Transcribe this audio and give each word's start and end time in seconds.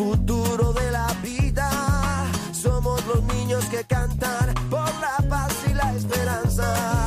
Futuro 0.00 0.72
de 0.72 0.90
la 0.90 1.08
vida. 1.22 1.70
Somos 2.52 3.06
los 3.06 3.22
niños 3.24 3.62
que 3.66 3.84
cantan 3.84 4.54
por 4.70 4.88
la 4.98 5.28
paz 5.28 5.54
y 5.70 5.74
la 5.74 5.92
esperanza. 5.94 7.06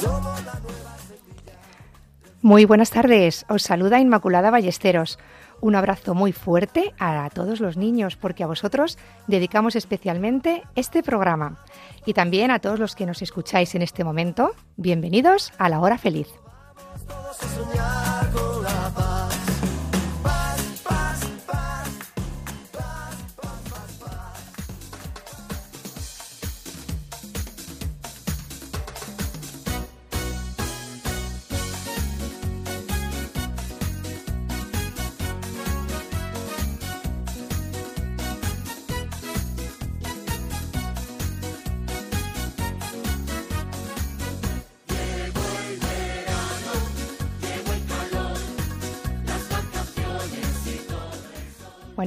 Somos 0.00 0.44
la 0.44 0.58
nueva 0.58 0.96
semilla. 1.06 1.52
Muy 2.42 2.64
buenas 2.64 2.90
tardes, 2.90 3.46
os 3.48 3.62
saluda 3.62 4.00
Inmaculada 4.00 4.50
Ballesteros. 4.50 5.20
Un 5.60 5.76
abrazo 5.76 6.14
muy 6.14 6.32
fuerte 6.32 6.92
a 6.98 7.30
todos 7.32 7.60
los 7.60 7.76
niños, 7.76 8.16
porque 8.16 8.42
a 8.42 8.48
vosotros 8.48 8.98
dedicamos 9.28 9.76
especialmente 9.76 10.64
este 10.74 11.04
programa. 11.04 11.64
Y 12.04 12.14
también 12.14 12.50
a 12.50 12.58
todos 12.58 12.80
los 12.80 12.96
que 12.96 13.06
nos 13.06 13.22
escucháis 13.22 13.76
en 13.76 13.82
este 13.82 14.02
momento, 14.02 14.56
bienvenidos 14.76 15.52
a 15.56 15.68
la 15.68 15.78
hora 15.78 15.98
feliz. 15.98 16.26
Todos 17.06 17.42
a 17.44 17.48
soñar 17.48 17.93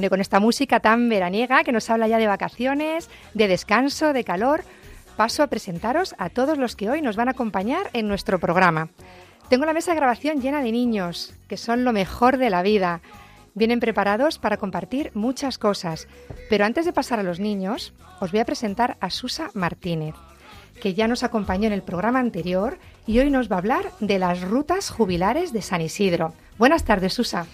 Con 0.06 0.20
esta 0.20 0.38
música 0.38 0.78
tan 0.78 1.08
veraniega 1.08 1.64
que 1.64 1.72
nos 1.72 1.90
habla 1.90 2.06
ya 2.06 2.18
de 2.18 2.28
vacaciones, 2.28 3.10
de 3.34 3.48
descanso, 3.48 4.12
de 4.12 4.22
calor, 4.22 4.62
paso 5.16 5.42
a 5.42 5.48
presentaros 5.48 6.14
a 6.18 6.30
todos 6.30 6.56
los 6.56 6.76
que 6.76 6.88
hoy 6.88 7.02
nos 7.02 7.16
van 7.16 7.26
a 7.26 7.32
acompañar 7.32 7.90
en 7.92 8.06
nuestro 8.06 8.38
programa. 8.38 8.88
Tengo 9.50 9.66
la 9.66 9.72
mesa 9.72 9.90
de 9.90 9.96
grabación 9.96 10.40
llena 10.40 10.62
de 10.62 10.70
niños, 10.70 11.34
que 11.48 11.56
son 11.56 11.84
lo 11.84 11.92
mejor 11.92 12.38
de 12.38 12.48
la 12.48 12.62
vida. 12.62 13.00
Vienen 13.54 13.80
preparados 13.80 14.38
para 14.38 14.56
compartir 14.56 15.10
muchas 15.14 15.58
cosas. 15.58 16.06
Pero 16.48 16.64
antes 16.64 16.86
de 16.86 16.92
pasar 16.92 17.18
a 17.18 17.24
los 17.24 17.40
niños, 17.40 17.92
os 18.20 18.30
voy 18.30 18.40
a 18.40 18.46
presentar 18.46 18.96
a 19.00 19.10
Susa 19.10 19.50
Martínez, 19.52 20.14
que 20.80 20.94
ya 20.94 21.08
nos 21.08 21.24
acompañó 21.24 21.66
en 21.66 21.72
el 21.72 21.82
programa 21.82 22.20
anterior 22.20 22.78
y 23.04 23.18
hoy 23.18 23.30
nos 23.30 23.50
va 23.50 23.56
a 23.56 23.58
hablar 23.58 23.90
de 23.98 24.20
las 24.20 24.40
rutas 24.42 24.90
jubilares 24.90 25.52
de 25.52 25.60
San 25.60 25.82
Isidro. 25.82 26.34
Buenas 26.56 26.84
tardes, 26.84 27.14
Susa. 27.14 27.46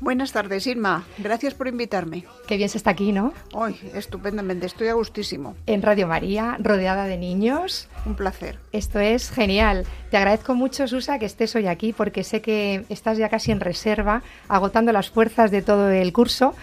Buenas 0.00 0.32
tardes, 0.32 0.66
Irma. 0.66 1.04
Gracias 1.18 1.54
por 1.54 1.68
invitarme. 1.68 2.24
Qué 2.46 2.56
bien 2.56 2.68
se 2.68 2.78
está 2.78 2.90
aquí, 2.90 3.12
¿no? 3.12 3.32
Hoy, 3.52 3.76
estupendamente, 3.94 4.66
estoy 4.66 4.88
a 4.88 4.94
gustísimo. 4.94 5.56
En 5.66 5.82
Radio 5.82 6.06
María, 6.06 6.56
rodeada 6.60 7.04
de 7.04 7.16
niños. 7.16 7.88
Un 8.04 8.14
placer. 8.14 8.58
Esto 8.72 9.00
es 9.00 9.30
genial. 9.30 9.86
Te 10.10 10.16
agradezco 10.16 10.54
mucho, 10.54 10.86
Susa, 10.86 11.18
que 11.18 11.26
estés 11.26 11.54
hoy 11.56 11.66
aquí 11.66 11.92
porque 11.92 12.22
sé 12.22 12.42
que 12.42 12.84
estás 12.88 13.18
ya 13.18 13.28
casi 13.28 13.52
en 13.52 13.60
reserva, 13.60 14.22
agotando 14.48 14.92
las 14.92 15.10
fuerzas 15.10 15.50
de 15.50 15.62
todo 15.62 15.88
el 15.90 16.12
curso 16.12 16.54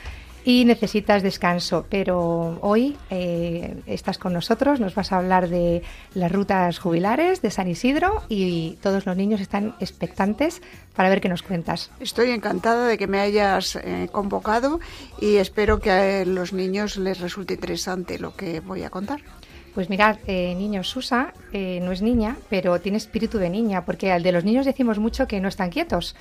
y 0.43 0.65
necesitas 0.65 1.23
descanso. 1.23 1.85
Pero 1.89 2.59
hoy 2.61 2.97
eh, 3.09 3.81
estás 3.85 4.17
con 4.17 4.33
nosotros, 4.33 4.79
nos 4.79 4.95
vas 4.95 5.11
a 5.11 5.17
hablar 5.17 5.49
de 5.49 5.83
las 6.13 6.31
rutas 6.31 6.79
jubilares 6.79 7.41
de 7.41 7.51
San 7.51 7.67
Isidro 7.67 8.23
y 8.29 8.77
todos 8.81 9.05
los 9.05 9.17
niños 9.17 9.41
están 9.41 9.75
expectantes 9.79 10.61
para 10.95 11.09
ver 11.09 11.21
qué 11.21 11.29
nos 11.29 11.43
cuentas. 11.43 11.91
Estoy 11.99 12.31
encantada 12.31 12.87
de 12.87 12.97
que 12.97 13.07
me 13.07 13.19
hayas 13.19 13.75
eh, 13.75 14.09
convocado 14.11 14.79
y 15.19 15.37
espero 15.37 15.79
que 15.79 15.91
a 15.91 16.25
los 16.25 16.53
niños 16.53 16.97
les 16.97 17.19
resulte 17.19 17.53
interesante 17.53 18.19
lo 18.19 18.35
que 18.35 18.59
voy 18.59 18.83
a 18.83 18.89
contar. 18.89 19.21
Pues 19.73 19.89
mirad, 19.89 20.17
eh, 20.27 20.53
niños, 20.55 20.89
Susa 20.89 21.33
eh, 21.53 21.79
no 21.81 21.93
es 21.93 22.01
niña, 22.01 22.35
pero 22.49 22.79
tiene 22.81 22.97
espíritu 22.97 23.37
de 23.37 23.49
niña, 23.49 23.85
porque 23.85 24.11
al 24.11 24.21
de 24.21 24.33
los 24.33 24.43
niños 24.43 24.65
decimos 24.65 24.99
mucho 24.99 25.27
que 25.27 25.39
no 25.39 25.47
están 25.47 25.69
quietos. 25.69 26.15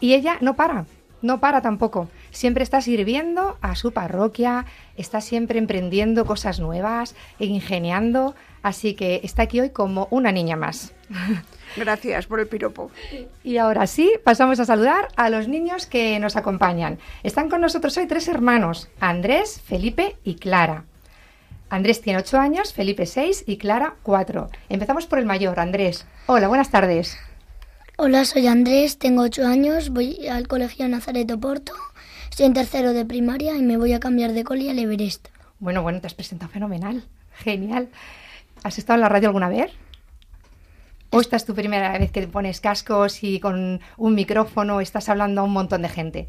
Y 0.00 0.12
ella 0.12 0.36
no 0.42 0.54
para, 0.54 0.84
no 1.22 1.40
para 1.40 1.62
tampoco. 1.62 2.08
Siempre 2.30 2.62
está 2.62 2.80
sirviendo 2.80 3.58
a 3.60 3.74
su 3.74 3.92
parroquia, 3.92 4.66
está 4.96 5.20
siempre 5.20 5.58
emprendiendo 5.58 6.24
cosas 6.24 6.60
nuevas 6.60 7.14
e 7.38 7.46
ingeniando, 7.46 8.34
así 8.62 8.94
que 8.94 9.20
está 9.24 9.42
aquí 9.42 9.60
hoy 9.60 9.70
como 9.70 10.08
una 10.10 10.32
niña 10.32 10.56
más. 10.56 10.92
Gracias 11.76 12.26
por 12.26 12.40
el 12.40 12.48
piropo. 12.48 12.90
Y 13.44 13.58
ahora 13.58 13.86
sí, 13.86 14.12
pasamos 14.24 14.58
a 14.60 14.64
saludar 14.64 15.08
a 15.16 15.30
los 15.30 15.48
niños 15.48 15.86
que 15.86 16.18
nos 16.18 16.36
acompañan. 16.36 16.98
Están 17.22 17.48
con 17.48 17.60
nosotros 17.60 17.96
hoy 17.96 18.06
tres 18.06 18.28
hermanos, 18.28 18.88
Andrés, 19.00 19.60
Felipe 19.64 20.16
y 20.24 20.34
Clara. 20.36 20.84
Andrés 21.68 22.00
tiene 22.00 22.18
ocho 22.18 22.38
años, 22.38 22.72
Felipe 22.72 23.06
seis 23.06 23.44
y 23.46 23.56
Clara 23.56 23.94
cuatro. 24.02 24.48
Empezamos 24.68 25.06
por 25.06 25.20
el 25.20 25.26
mayor, 25.26 25.60
Andrés. 25.60 26.04
Hola, 26.26 26.48
buenas 26.48 26.70
tardes. 26.70 27.16
Hola, 28.02 28.24
soy 28.24 28.46
Andrés, 28.46 28.96
tengo 28.96 29.20
8 29.20 29.46
años, 29.46 29.90
voy 29.90 30.26
al 30.26 30.48
colegio 30.48 30.88
Nazaret 30.88 31.30
Oporto, 31.30 31.74
estoy 32.30 32.46
en 32.46 32.54
tercero 32.54 32.94
de 32.94 33.04
primaria 33.04 33.54
y 33.56 33.62
me 33.62 33.76
voy 33.76 33.92
a 33.92 34.00
cambiar 34.00 34.32
de 34.32 34.42
coli 34.42 34.70
al 34.70 34.78
Everest. 34.78 35.28
Bueno, 35.58 35.82
bueno, 35.82 36.00
te 36.00 36.06
has 36.06 36.14
presentado 36.14 36.50
fenomenal. 36.50 37.04
Genial. 37.34 37.90
¿Has 38.62 38.78
estado 38.78 38.94
en 38.94 39.02
la 39.02 39.10
radio 39.10 39.28
alguna 39.28 39.50
vez? 39.50 39.70
¿O 41.10 41.20
esta 41.20 41.36
es 41.36 41.44
tu 41.44 41.54
primera 41.54 41.92
vez 41.98 42.10
que 42.10 42.22
te 42.22 42.28
pones 42.28 42.62
cascos 42.62 43.22
y 43.22 43.38
con 43.38 43.82
un 43.98 44.14
micrófono 44.14 44.80
estás 44.80 45.10
hablando 45.10 45.42
a 45.42 45.44
un 45.44 45.52
montón 45.52 45.82
de 45.82 45.90
gente? 45.90 46.28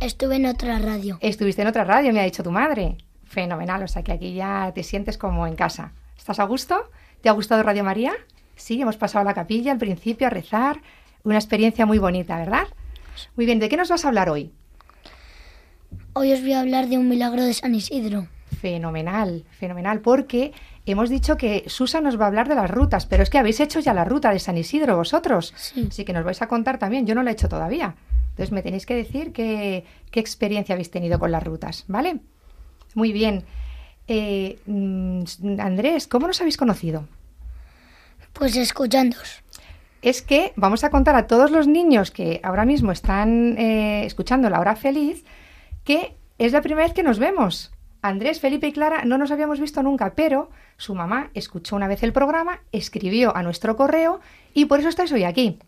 Estuve 0.00 0.36
en 0.36 0.46
otra 0.46 0.80
radio. 0.80 1.18
Estuviste 1.20 1.62
en 1.62 1.68
otra 1.68 1.84
radio, 1.84 2.12
me 2.12 2.18
ha 2.18 2.24
dicho 2.24 2.42
tu 2.42 2.50
madre. 2.50 2.98
Fenomenal, 3.22 3.84
o 3.84 3.86
sea 3.86 4.02
que 4.02 4.10
aquí 4.10 4.34
ya 4.34 4.72
te 4.74 4.82
sientes 4.82 5.18
como 5.18 5.46
en 5.46 5.54
casa. 5.54 5.92
¿Estás 6.18 6.40
a 6.40 6.44
gusto? 6.46 6.90
¿Te 7.20 7.28
ha 7.28 7.32
gustado 7.32 7.62
Radio 7.62 7.84
María? 7.84 8.12
Sí, 8.60 8.80
hemos 8.80 8.98
pasado 8.98 9.22
a 9.22 9.24
la 9.24 9.34
capilla 9.34 9.72
al 9.72 9.78
principio 9.78 10.26
a 10.26 10.30
rezar. 10.30 10.82
Una 11.24 11.36
experiencia 11.36 11.86
muy 11.86 11.98
bonita, 11.98 12.36
¿verdad? 12.36 12.68
Muy 13.34 13.46
bien, 13.46 13.58
¿de 13.58 13.68
qué 13.70 13.76
nos 13.76 13.88
vas 13.88 14.04
a 14.04 14.08
hablar 14.08 14.28
hoy? 14.28 14.52
Hoy 16.12 16.32
os 16.32 16.42
voy 16.42 16.52
a 16.52 16.60
hablar 16.60 16.88
de 16.88 16.98
un 16.98 17.08
milagro 17.08 17.42
de 17.42 17.54
San 17.54 17.74
Isidro. 17.74 18.28
Fenomenal, 18.60 19.44
fenomenal, 19.50 20.00
porque 20.00 20.52
hemos 20.84 21.08
dicho 21.08 21.38
que 21.38 21.64
Susa 21.68 22.02
nos 22.02 22.20
va 22.20 22.24
a 22.24 22.28
hablar 22.28 22.48
de 22.48 22.54
las 22.54 22.70
rutas, 22.70 23.06
pero 23.06 23.22
es 23.22 23.30
que 23.30 23.38
habéis 23.38 23.60
hecho 23.60 23.80
ya 23.80 23.94
la 23.94 24.04
ruta 24.04 24.30
de 24.30 24.38
San 24.38 24.58
Isidro 24.58 24.96
vosotros. 24.96 25.54
Sí. 25.56 25.86
Así 25.88 26.04
que 26.04 26.12
nos 26.12 26.24
vais 26.24 26.42
a 26.42 26.46
contar 26.46 26.78
también, 26.78 27.06
yo 27.06 27.14
no 27.14 27.22
la 27.22 27.30
he 27.30 27.32
hecho 27.32 27.48
todavía. 27.48 27.96
Entonces 28.30 28.52
me 28.52 28.62
tenéis 28.62 28.84
que 28.84 28.94
decir 28.94 29.32
qué, 29.32 29.84
qué 30.10 30.20
experiencia 30.20 30.74
habéis 30.74 30.90
tenido 30.90 31.18
con 31.18 31.32
las 31.32 31.42
rutas, 31.42 31.84
¿vale? 31.88 32.20
Muy 32.94 33.12
bien. 33.12 33.44
Eh, 34.06 34.58
mm, 34.66 35.22
Andrés, 35.58 36.06
¿cómo 36.06 36.26
nos 36.26 36.40
habéis 36.40 36.58
conocido? 36.58 37.06
Pues 38.32 38.56
escuchándoos. 38.56 39.42
es 40.02 40.22
que 40.22 40.52
vamos 40.56 40.82
a 40.84 40.90
contar 40.90 41.14
a 41.14 41.26
todos 41.26 41.50
los 41.50 41.66
niños 41.66 42.10
que 42.10 42.40
ahora 42.42 42.64
mismo 42.64 42.90
están 42.90 43.58
eh, 43.58 44.06
escuchando 44.06 44.48
la 44.48 44.60
hora 44.60 44.76
feliz 44.76 45.24
que 45.84 46.16
es 46.38 46.52
la 46.52 46.62
primera 46.62 46.86
vez 46.86 46.94
que 46.94 47.02
nos 47.02 47.18
vemos. 47.18 47.70
Andrés, 48.02 48.40
Felipe 48.40 48.68
y 48.68 48.72
Clara 48.72 49.04
no 49.04 49.18
nos 49.18 49.30
habíamos 49.30 49.60
visto 49.60 49.82
nunca, 49.82 50.14
pero 50.14 50.50
su 50.78 50.94
mamá 50.94 51.30
escuchó 51.34 51.76
una 51.76 51.86
vez 51.86 52.02
el 52.02 52.14
programa, 52.14 52.60
escribió 52.72 53.36
a 53.36 53.42
nuestro 53.42 53.76
correo 53.76 54.20
y 54.54 54.64
por 54.64 54.80
eso 54.80 54.88
estáis 54.88 55.12
hoy 55.12 55.24
aquí. 55.24 55.58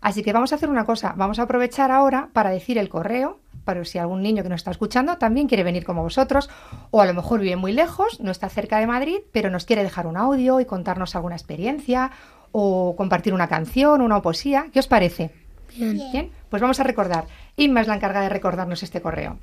Así 0.00 0.22
que 0.22 0.32
vamos 0.32 0.52
a 0.52 0.56
hacer 0.56 0.70
una 0.70 0.84
cosa, 0.84 1.14
vamos 1.16 1.40
a 1.40 1.42
aprovechar 1.42 1.90
ahora 1.90 2.28
para 2.32 2.50
decir 2.50 2.78
el 2.78 2.88
correo, 2.88 3.40
para 3.68 3.84
si 3.84 3.98
algún 3.98 4.22
niño 4.22 4.42
que 4.42 4.48
nos 4.48 4.60
está 4.60 4.70
escuchando 4.70 5.18
también 5.18 5.46
quiere 5.46 5.62
venir 5.62 5.84
como 5.84 6.02
vosotros, 6.02 6.48
o 6.90 7.02
a 7.02 7.06
lo 7.06 7.12
mejor 7.12 7.40
vive 7.40 7.56
muy 7.56 7.74
lejos, 7.74 8.18
no 8.18 8.30
está 8.30 8.48
cerca 8.48 8.78
de 8.78 8.86
Madrid, 8.86 9.18
pero 9.30 9.50
nos 9.50 9.66
quiere 9.66 9.82
dejar 9.82 10.06
un 10.06 10.16
audio 10.16 10.58
y 10.58 10.64
contarnos 10.64 11.14
alguna 11.14 11.36
experiencia, 11.36 12.10
o 12.50 12.94
compartir 12.96 13.34
una 13.34 13.46
canción, 13.46 14.00
una 14.00 14.22
poesía. 14.22 14.68
¿Qué 14.72 14.78
os 14.78 14.86
parece? 14.86 15.32
Bien. 15.76 16.00
Bien, 16.10 16.30
pues 16.48 16.62
vamos 16.62 16.80
a 16.80 16.82
recordar. 16.82 17.26
Inma 17.56 17.82
es 17.82 17.88
la 17.88 17.96
encargada 17.96 18.24
de 18.24 18.30
recordarnos 18.30 18.82
este 18.82 19.02
correo. 19.02 19.38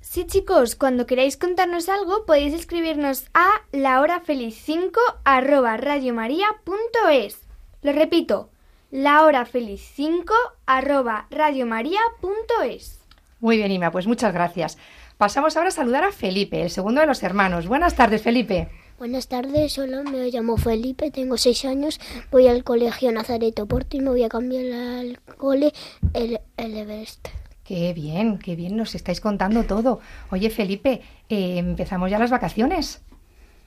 Sí, 0.00 0.24
chicos, 0.24 0.76
cuando 0.76 1.06
queráis 1.06 1.36
contarnos 1.36 1.88
algo 1.88 2.24
podéis 2.24 2.54
escribirnos 2.54 3.24
a 3.34 3.48
lahorafeliz5 3.72 4.92
arroba 5.24 5.76
radiomaria.es. 5.78 7.40
Lo 7.82 7.92
repito, 7.92 8.50
lahorafeliz5 8.92 10.30
arroba 10.64 11.26
radiomaria.es. 11.30 13.01
Muy 13.42 13.56
bien, 13.56 13.72
Inma, 13.72 13.90
pues 13.90 14.06
muchas 14.06 14.32
gracias. 14.32 14.78
Pasamos 15.18 15.56
ahora 15.56 15.70
a 15.70 15.72
saludar 15.72 16.04
a 16.04 16.12
Felipe, 16.12 16.62
el 16.62 16.70
segundo 16.70 17.00
de 17.00 17.08
los 17.08 17.24
hermanos. 17.24 17.66
Buenas 17.66 17.96
tardes, 17.96 18.22
Felipe. 18.22 18.68
Buenas 19.00 19.26
tardes, 19.26 19.76
hola, 19.78 20.04
me 20.04 20.30
llamo 20.30 20.56
Felipe, 20.56 21.10
tengo 21.10 21.36
seis 21.36 21.64
años, 21.64 21.98
voy 22.30 22.46
al 22.46 22.62
colegio 22.62 23.10
Nazareto 23.10 23.66
Porto 23.66 23.96
y 23.96 24.00
me 24.00 24.10
voy 24.10 24.22
a 24.22 24.28
cambiar 24.28 24.72
al 24.72 25.18
cole 25.38 25.72
el, 26.14 26.38
el 26.56 26.76
Everest. 26.76 27.26
Qué 27.64 27.92
bien, 27.94 28.38
qué 28.38 28.54
bien 28.54 28.76
nos 28.76 28.94
estáis 28.94 29.20
contando 29.20 29.64
todo. 29.64 29.98
Oye, 30.30 30.48
Felipe, 30.50 31.02
eh, 31.28 31.58
empezamos 31.58 32.12
ya 32.12 32.20
las 32.20 32.30
vacaciones. 32.30 33.02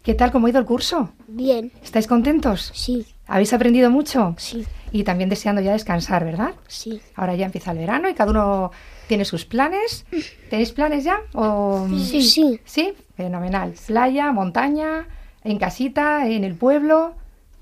¿Qué 0.04 0.14
tal, 0.14 0.32
cómo 0.32 0.48
ha 0.48 0.52
ido 0.52 0.60
el 0.60 0.66
curso? 0.66 1.12
Bien, 1.28 1.74
¿Estáis 1.84 2.08
contentos? 2.08 2.72
sí, 2.74 3.06
¿Habéis 3.28 3.52
aprendido 3.52 3.90
mucho? 3.92 4.36
sí, 4.38 4.66
Y 4.94 5.04
también 5.04 5.30
deseando 5.30 5.62
ya 5.62 5.74
descansar, 5.74 6.24
¿verdad? 6.24 6.54
sí. 6.68 7.02
Ahora 7.16 7.36
ya 7.36 7.46
empieza 7.48 7.72
el 7.72 7.80
verano 7.80 8.08
y 8.08 8.14
cada 8.14 8.32
uno 8.32 8.72
tiene 9.08 9.26
sus 9.26 9.46
planes. 9.46 10.06
¿Tenéis 10.50 10.72
planes 10.72 11.04
ya? 11.04 11.22
O... 11.34 11.88
Sí, 11.90 12.22
sí. 12.22 12.60
Sí, 12.66 12.94
fenomenal. 13.16 13.74
Playa, 13.88 14.32
montaña, 14.32 15.08
en 15.44 15.58
casita, 15.58 16.28
en 16.28 16.44
el 16.44 16.56
pueblo. 16.56 17.16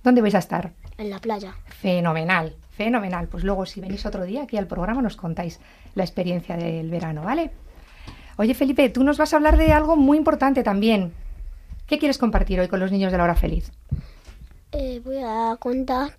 ¿Dónde 0.04 0.22
vais 0.22 0.36
a 0.36 0.40
estar? 0.40 0.72
En 0.98 1.10
la 1.10 1.20
playa. 1.20 1.56
Fenomenal, 1.68 2.56
fenomenal. 2.72 3.28
Pues 3.28 3.44
luego 3.44 3.66
si 3.66 3.82
venís 3.82 4.06
otro 4.06 4.24
día 4.26 4.44
aquí 4.44 4.58
al 4.58 4.68
programa 4.68 5.02
nos 5.02 5.16
contáis 5.16 5.60
la 5.96 6.04
experiencia 6.04 6.58
del 6.58 6.90
verano, 6.90 7.24
¿vale? 7.24 7.52
Oye 8.38 8.54
Felipe, 8.54 8.90
tú 8.90 9.04
nos 9.04 9.18
vas 9.18 9.34
a 9.34 9.38
hablar 9.38 9.58
de 9.58 9.72
algo 9.72 9.96
muy 9.96 10.18
importante 10.18 10.64
también. 10.64 11.14
¿Qué 11.88 12.00
quieres 12.00 12.18
compartir 12.18 12.60
hoy 12.60 12.68
con 12.68 12.80
los 12.80 12.92
niños 12.92 13.12
de 13.12 13.18
la 13.18 13.26
hora 13.26 13.36
feliz? 13.36 13.72
Eh, 14.72 15.02
voy 15.04 15.18
a 15.24 15.56
contar 15.60 16.18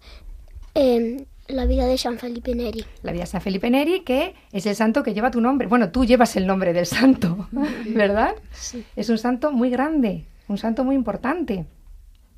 em, 0.75 1.25
la 1.55 1.67
vida 1.67 1.87
de 1.87 1.97
San 1.97 2.19
Felipe 2.19 2.55
Neri. 2.55 2.85
La 3.03 3.13
vida 3.13 3.23
de 3.23 3.29
San 3.29 3.41
Felipe 3.41 3.71
Neri, 3.71 4.01
que 4.01 4.35
es 4.53 4.67
el 4.67 4.75
santo 4.75 5.03
que 5.03 5.15
lleva 5.15 5.31
tu 5.31 5.41
nombre. 5.41 5.67
Bueno, 5.69 5.91
tú 5.91 6.05
llevas 6.05 6.37
el 6.37 6.47
nombre 6.47 6.73
del 6.73 6.87
santo, 6.87 7.49
¿verdad? 7.87 8.35
Sí. 8.53 8.85
Es 8.97 9.09
un 9.09 9.19
santo 9.19 9.53
muy 9.53 9.71
grande, 9.71 10.27
un 10.49 10.59
santo 10.59 10.85
muy 10.85 10.95
importante. 10.95 11.67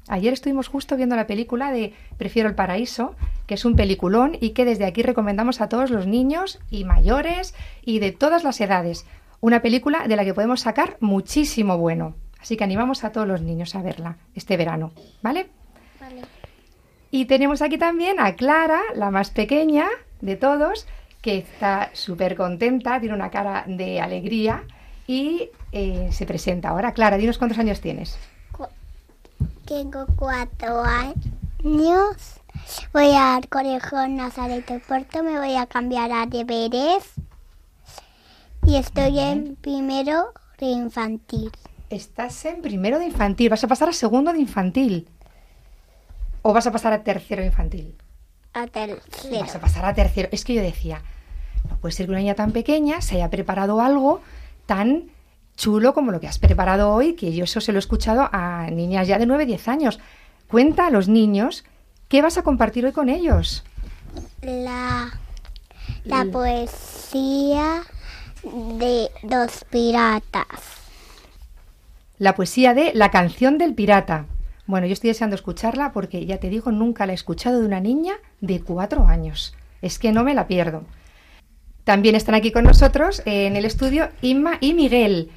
Ayer 0.09 0.33
estuvimos 0.33 0.69
justo 0.69 0.97
viendo 0.97 1.17
la 1.17 1.27
película 1.27 1.73
de 1.73 1.93
Prefiero 2.17 2.49
el 2.49 2.55
Paraíso, 2.55 3.17
que 3.47 3.55
es 3.55 3.65
un 3.65 3.75
peliculón 3.75 4.37
y 4.41 4.51
que 4.51 4.65
desde 4.65 4.85
aquí 4.85 5.03
recomendamos 5.03 5.61
a 5.61 5.69
todos 5.69 5.91
los 5.91 6.07
niños 6.07 6.61
y 6.71 6.85
mayores 6.85 7.55
y 7.83 7.99
de 7.99 8.13
todas 8.13 8.45
las 8.45 8.61
edades. 8.61 9.05
Una 9.41 9.63
película 9.63 10.07
de 10.07 10.15
la 10.17 10.25
que 10.25 10.35
podemos 10.35 10.61
sacar 10.61 10.97
muchísimo 11.01 11.77
bueno. 11.79 12.15
Así 12.41 12.57
que 12.57 12.65
animamos 12.65 13.03
a 13.03 13.11
todos 13.11 13.27
los 13.27 13.43
niños 13.43 13.75
a 13.75 13.83
verla 13.83 14.19
este 14.35 14.57
verano, 14.57 14.93
¿vale? 15.23 15.49
Y 17.11 17.27
tenemos 17.27 17.63
aquí 17.63 17.79
también 17.79 18.21
a 18.21 18.35
Clara, 18.35 18.81
la 18.95 19.11
más 19.11 19.31
pequeña 19.31 19.89
de 20.21 20.37
todos, 20.37 20.87
que 21.23 21.39
está 21.39 21.91
súper 21.93 22.37
contenta, 22.37 23.01
tiene 23.01 23.15
una 23.15 23.31
cara 23.31 23.65
de 23.67 24.01
alegría 24.01 24.65
y 25.07 25.51
eh, 25.73 26.09
se 26.13 26.27
presenta 26.27 26.71
ahora. 26.71 26.93
Clara, 26.93 27.17
dinos 27.17 27.39
cuántos 27.39 27.59
años 27.59 27.81
tienes. 27.81 28.19
Tengo 29.67 30.07
cuatro 30.17 30.83
años. 30.83 32.41
Voy 32.93 33.11
al 33.15 33.49
colegio 33.49 34.07
Nazareto 34.09 34.81
Puerto, 34.87 35.23
me 35.23 35.39
voy 35.39 35.57
a 35.57 35.67
cambiar 35.67 36.13
a 36.13 36.27
deberes. 36.27 37.05
Y 38.65 38.77
estoy 38.77 39.19
en 39.19 39.57
primero 39.57 40.33
de 40.59 40.67
infantil. 40.67 41.51
Estás 41.91 42.45
en 42.45 42.63
primero 42.63 42.99
de 42.99 43.07
infantil, 43.07 43.51
vas 43.51 43.63
a 43.63 43.69
pasar 43.69 43.89
a 43.89 43.93
segundo 43.93 44.33
de 44.33 44.41
infantil. 44.41 45.09
¿O 46.47 46.53
vas 46.53 46.69
a 46.69 46.71
pasar 46.71 46.93
a 46.93 47.03
tercero 47.03 47.43
infantil? 47.43 47.99
A 48.55 48.69
tercero. 48.69 49.41
Vas 49.41 49.57
a 49.57 49.59
pasar 49.59 49.85
a 49.85 49.95
tercero. 49.95 50.29
Es 50.31 50.45
que 50.45 50.55
yo 50.55 50.63
decía, 50.63 51.03
no 51.69 51.77
puede 51.79 51.91
ser 51.91 52.07
que 52.07 52.13
una 52.13 52.21
niña 52.21 52.37
tan 52.37 52.53
pequeña 52.53 53.01
se 53.01 53.17
haya 53.17 53.31
preparado 53.31 53.81
algo 53.81 54.21
tan 54.65 55.11
chulo 55.57 55.93
como 55.93 56.13
lo 56.13 56.21
que 56.21 56.29
has 56.29 56.39
preparado 56.39 56.93
hoy, 56.93 57.15
que 57.15 57.35
yo 57.35 57.43
eso 57.43 57.61
se 57.61 57.73
lo 57.73 57.79
he 57.79 57.81
escuchado 57.81 58.29
a 58.31 58.71
niñas 58.71 59.09
ya 59.09 59.19
de 59.19 59.27
9, 59.27 59.45
10 59.45 59.67
años. 59.67 59.99
Cuenta 60.47 60.87
a 60.87 60.91
los 60.91 61.09
niños 61.09 61.65
qué 62.07 62.23
vas 62.23 62.39
a 62.39 62.45
compartir 62.45 62.87
hoy 62.87 62.93
con 62.93 63.09
ellos. 63.09 63.65
La, 64.41 65.19
la 66.05 66.27
poesía 66.27 67.83
de 68.45 69.11
los 69.25 69.65
piratas. 69.69 70.47
La 72.19 72.37
poesía 72.37 72.73
de 72.73 72.93
La 72.95 73.11
canción 73.11 73.59
del 73.59 73.75
pirata. 73.75 74.27
Bueno, 74.67 74.89
yo 74.89 74.95
estoy 74.95 75.09
deseando 75.09 75.37
escucharla 75.37 75.93
porque 75.93 76.27
ya 76.27 76.39
te 76.39 76.51
digo, 76.51 76.73
nunca 76.73 77.07
la 77.07 77.13
he 77.13 77.15
escuchado 77.15 77.61
de 77.61 77.67
una 77.67 77.81
niña 77.81 78.15
de 78.41 78.61
cuatro 78.61 79.07
años. 79.07 79.55
Es 79.81 79.99
que 79.99 80.11
no 80.11 80.25
me 80.25 80.35
la 80.35 80.49
pierdo. 80.49 80.83
También 81.85 82.17
están 82.17 82.35
aquí 82.35 82.51
con 82.51 82.65
nosotros 82.65 83.23
eh, 83.27 83.47
en 83.47 83.55
el 83.55 83.65
estudio 83.65 84.09
Inma 84.23 84.59
y 84.61 84.75
Miguel, 84.75 85.31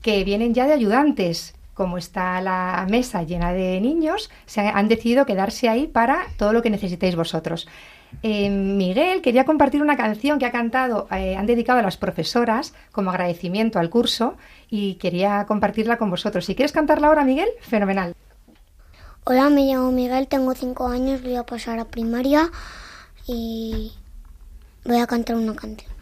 que 0.00 0.22
vienen 0.22 0.54
ya 0.54 0.66
de 0.66 0.74
ayudantes. 0.74 1.56
Como 1.74 1.98
está 1.98 2.40
la 2.40 2.86
mesa 2.88 3.24
llena 3.24 3.52
de 3.52 3.80
niños, 3.80 4.30
se 4.46 4.60
han, 4.60 4.88
decidido 4.88 5.26
quedarse 5.26 5.68
ahí 5.68 5.88
para 5.88 6.26
todo 6.36 6.52
lo 6.52 6.62
que 6.62 6.70
necesitéis 6.70 7.16
vosotros. 7.16 7.66
Eh, 8.22 8.48
Miguel 8.48 9.22
quería 9.22 9.44
compartir 9.44 9.82
una 9.82 9.96
canción 9.96 10.38
que 10.38 10.46
ha 10.46 10.52
cantado, 10.52 11.08
eh, 11.10 11.36
han 11.36 11.46
dedicado 11.46 11.80
a 11.80 11.82
las 11.82 11.96
profesoras 11.96 12.74
como 12.92 13.10
agradecimiento 13.10 13.78
al 13.78 13.90
curso 13.90 14.36
y 14.70 14.94
quería 14.94 15.44
compartirla 15.46 15.98
con 15.98 16.10
vosotros. 16.10 16.46
Si 16.46 16.54
quieres 16.54 16.72
cantarla 16.72 17.08
ahora, 17.08 17.24
Miguel, 17.24 17.48
fenomenal. 17.60 18.14
Hola, 19.30 19.50
me 19.50 19.66
llamo 19.66 19.92
Miguel, 19.92 20.26
tengo 20.26 20.54
cinco 20.54 20.86
años, 20.86 21.20
voy 21.20 21.36
a 21.36 21.44
pasar 21.44 21.78
a 21.78 21.84
primaria 21.84 22.50
y 23.26 23.92
voy 24.86 24.96
a 24.96 25.06
cantar 25.06 25.36
una 25.36 25.54
canción. 25.54 25.92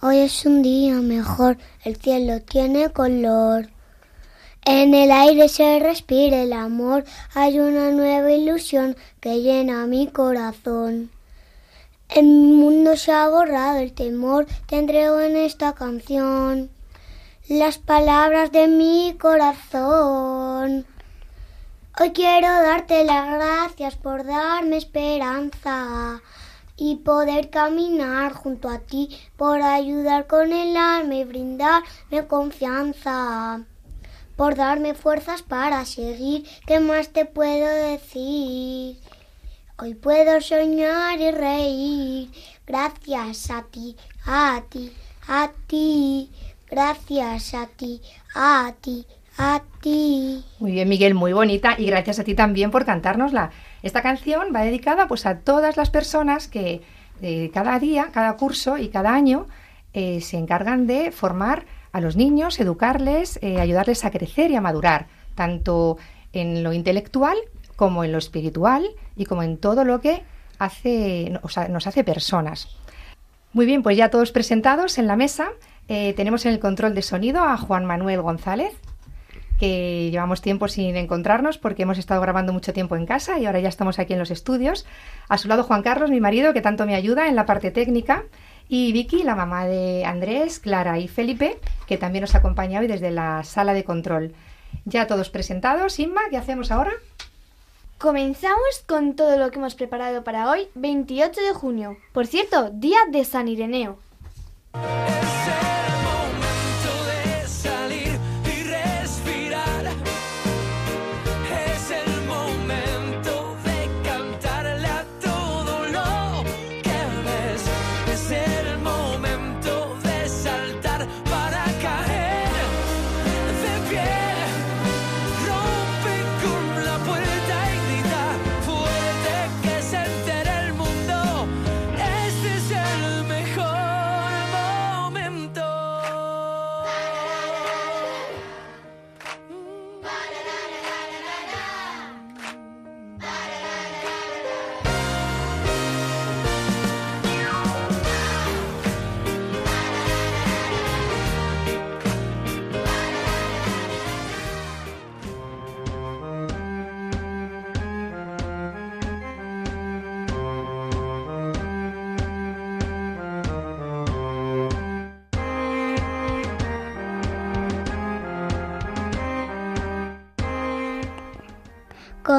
Hoy 0.00 0.18
es 0.18 0.46
un 0.46 0.62
día 0.62 0.94
mejor, 1.00 1.58
el 1.82 1.96
cielo 1.96 2.42
tiene 2.42 2.90
color. 2.90 3.70
En 4.64 4.94
el 4.94 5.10
aire 5.10 5.48
se 5.48 5.80
respira 5.80 6.42
el 6.42 6.52
amor, 6.52 7.02
hay 7.34 7.58
una 7.58 7.90
nueva 7.90 8.30
ilusión 8.30 8.94
que 9.18 9.42
llena 9.42 9.84
mi 9.88 10.06
corazón. 10.06 11.10
El 12.08 12.24
mundo 12.24 12.96
se 12.96 13.10
ha 13.10 13.28
borrado 13.28 13.80
el 13.80 13.94
temor, 13.94 14.46
te 14.66 14.78
entrego 14.78 15.18
en 15.18 15.36
esta 15.36 15.72
canción 15.72 16.70
las 17.48 17.78
palabras 17.78 18.52
de 18.52 18.68
mi 18.68 19.16
corazón. 19.18 20.86
Hoy 21.98 22.12
quiero 22.12 22.46
darte 22.46 23.04
las 23.04 23.28
gracias 23.30 23.96
por 23.96 24.24
darme 24.24 24.76
esperanza 24.76 26.22
y 26.76 26.96
poder 26.96 27.50
caminar 27.50 28.32
junto 28.32 28.70
a 28.70 28.78
ti, 28.78 29.08
por 29.36 29.60
ayudar 29.60 30.26
con 30.26 30.52
el 30.52 30.76
alma 30.76 31.16
y 31.16 31.24
brindarme 31.24 32.26
confianza, 32.28 33.64
por 34.36 34.54
darme 34.54 34.94
fuerzas 34.94 35.42
para 35.42 35.84
seguir. 35.84 36.48
¿Qué 36.64 36.78
más 36.80 37.08
te 37.08 37.26
puedo 37.26 37.66
decir? 37.66 38.96
Hoy 39.76 39.94
puedo 39.94 40.40
soñar 40.40 41.20
y 41.20 41.30
reír 41.32 42.30
gracias 42.66 43.50
a 43.50 43.64
ti, 43.64 43.96
a 44.24 44.62
ti, 44.70 44.92
a 45.26 45.50
ti, 45.66 46.30
gracias 46.70 47.52
a 47.52 47.66
ti, 47.66 48.00
a 48.34 48.72
ti, 48.80 49.06
a 49.38 49.62
ti. 49.80 50.44
Muy 50.58 50.72
bien, 50.72 50.88
Miguel, 50.88 51.14
muy 51.14 51.32
bonita 51.32 51.74
y 51.78 51.86
gracias 51.86 52.18
a 52.18 52.24
ti 52.24 52.34
también 52.34 52.70
por 52.70 52.84
cantárnosla. 52.84 53.50
Esta 53.82 54.02
canción 54.02 54.48
va 54.54 54.62
dedicada 54.62 55.08
pues 55.08 55.26
a 55.26 55.38
todas 55.38 55.76
las 55.76 55.90
personas 55.90 56.48
que 56.48 56.82
eh, 57.22 57.50
cada 57.52 57.78
día, 57.78 58.10
cada 58.12 58.36
curso 58.36 58.78
y 58.78 58.88
cada 58.88 59.14
año 59.14 59.46
eh, 59.92 60.20
se 60.20 60.38
encargan 60.38 60.86
de 60.86 61.10
formar 61.12 61.66
a 61.92 62.00
los 62.00 62.16
niños, 62.16 62.60
educarles, 62.60 63.38
eh, 63.42 63.60
ayudarles 63.60 64.04
a 64.04 64.10
crecer 64.10 64.50
y 64.50 64.56
a 64.56 64.60
madurar, 64.60 65.06
tanto 65.34 65.98
en 66.32 66.62
lo 66.62 66.72
intelectual 66.72 67.36
como 67.76 68.04
en 68.04 68.12
lo 68.12 68.18
espiritual 68.18 68.86
y 69.16 69.24
como 69.24 69.42
en 69.42 69.56
todo 69.56 69.84
lo 69.84 70.00
que 70.00 70.22
hace, 70.58 71.38
o 71.42 71.48
sea, 71.48 71.68
nos 71.68 71.86
hace 71.86 72.04
personas. 72.04 72.76
Muy 73.52 73.66
bien, 73.66 73.82
pues 73.82 73.96
ya 73.96 74.10
todos 74.10 74.30
presentados 74.30 74.98
en 74.98 75.06
la 75.06 75.16
mesa. 75.16 75.50
tenemos 75.88 76.46
en 76.46 76.52
el 76.52 76.60
control 76.60 76.94
de 76.94 77.02
sonido 77.02 77.42
a 77.42 77.56
Juan 77.56 77.84
Manuel 77.84 78.22
González, 78.22 78.74
que 79.60 80.08
llevamos 80.10 80.40
tiempo 80.40 80.66
sin 80.68 80.96
encontrarnos 80.96 81.58
porque 81.58 81.82
hemos 81.82 81.98
estado 81.98 82.20
grabando 82.22 82.54
mucho 82.54 82.72
tiempo 82.72 82.96
en 82.96 83.04
casa 83.04 83.38
y 83.38 83.44
ahora 83.44 83.60
ya 83.60 83.68
estamos 83.68 83.98
aquí 83.98 84.14
en 84.14 84.18
los 84.18 84.30
estudios. 84.30 84.86
A 85.28 85.36
su 85.36 85.48
lado 85.48 85.64
Juan 85.64 85.82
Carlos, 85.82 86.10
mi 86.10 86.18
marido, 86.18 86.54
que 86.54 86.62
tanto 86.62 86.86
me 86.86 86.94
ayuda 86.94 87.28
en 87.28 87.36
la 87.36 87.44
parte 87.44 87.70
técnica. 87.70 88.24
Y 88.68 88.92
Vicky, 88.92 89.22
la 89.22 89.34
mamá 89.34 89.66
de 89.66 90.04
Andrés, 90.06 90.60
Clara 90.60 90.98
y 90.98 91.08
Felipe, 91.08 91.58
que 91.86 91.98
también 91.98 92.22
nos 92.22 92.34
acompaña 92.34 92.80
hoy 92.80 92.86
desde 92.86 93.10
la 93.10 93.44
sala 93.44 93.74
de 93.74 93.84
control. 93.84 94.32
Ya 94.86 95.06
todos 95.06 95.28
presentados. 95.28 95.98
Inma, 95.98 96.22
¿qué 96.30 96.38
hacemos 96.38 96.70
ahora? 96.70 96.92
Comenzamos 97.98 98.82
con 98.86 99.14
todo 99.14 99.36
lo 99.36 99.50
que 99.50 99.58
hemos 99.58 99.74
preparado 99.74 100.24
para 100.24 100.50
hoy, 100.50 100.68
28 100.74 101.38
de 101.38 101.52
junio. 101.52 101.98
Por 102.12 102.26
cierto, 102.26 102.70
día 102.70 103.00
de 103.10 103.26
San 103.26 103.46
Ireneo. 103.46 103.98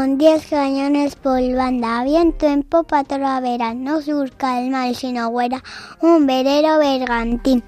Con 0.01 0.17
10 0.17 0.47
cañones 0.47 1.15
por 1.15 1.39
banda, 1.55 2.03
viento 2.03 2.47
en 2.47 2.63
popa 2.63 3.03
toda 3.03 3.39
vera, 3.39 3.75
no 3.75 4.01
surca 4.01 4.59
el 4.59 4.71
mal 4.71 4.95
sino 4.95 5.29
güera, 5.29 5.63
un 6.01 6.25
velero 6.25 6.79
bergantín. 6.79 7.63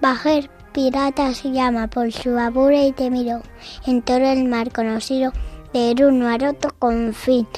Bajer 0.00 0.48
pirata 0.72 1.34
se 1.34 1.50
llama. 1.50 1.88
Por 1.88 2.12
su 2.12 2.38
abura 2.38 2.84
y 2.84 2.92
te 2.92 3.10
miró, 3.10 3.42
en 3.84 4.02
todo 4.02 4.18
el 4.18 4.44
mar 4.44 4.72
conocido, 4.72 5.32
de 5.72 5.96
un 6.06 6.20
maroto 6.20 6.68
con 6.78 7.12
fin. 7.12 7.48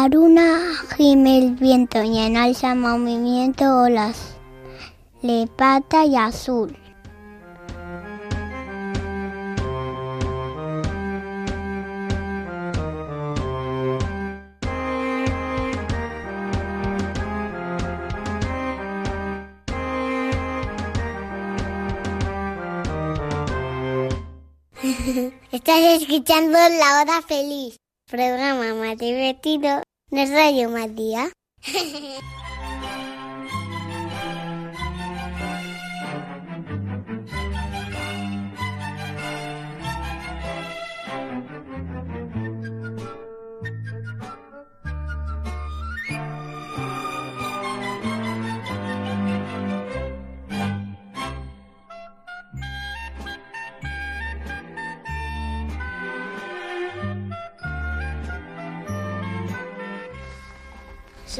La 0.00 0.08
luna 0.08 0.58
gime 0.96 1.36
el 1.36 1.50
viento 1.56 2.02
y 2.02 2.16
en 2.16 2.38
alza 2.38 2.74
movimiento 2.74 3.64
olas, 3.82 4.34
le 5.20 5.46
pata 5.46 6.06
y 6.06 6.16
azul. 6.16 6.74
Estás 25.52 25.80
escuchando 26.00 26.52
La 26.52 27.02
Hora 27.02 27.20
Feliz, 27.28 27.76
programa 28.10 28.72
más 28.72 28.96
divertido 28.96 29.82
de 30.10 30.26
Radio 30.26 30.68
Matías. 30.70 31.32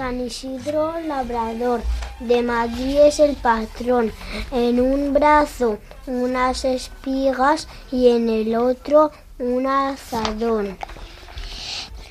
San 0.01 0.19
Isidro 0.19 0.99
Labrador, 0.99 1.83
de 2.21 2.41
Madrid 2.41 3.01
es 3.01 3.21
el 3.21 3.37
patrón. 3.37 4.11
En 4.51 4.81
un 4.81 5.13
brazo 5.13 5.77
unas 6.07 6.65
espigas 6.65 7.69
y 7.93 8.09
en 8.09 8.31
el 8.31 8.57
otro 8.57 9.11
un 9.39 9.67
azadón. 9.67 10.79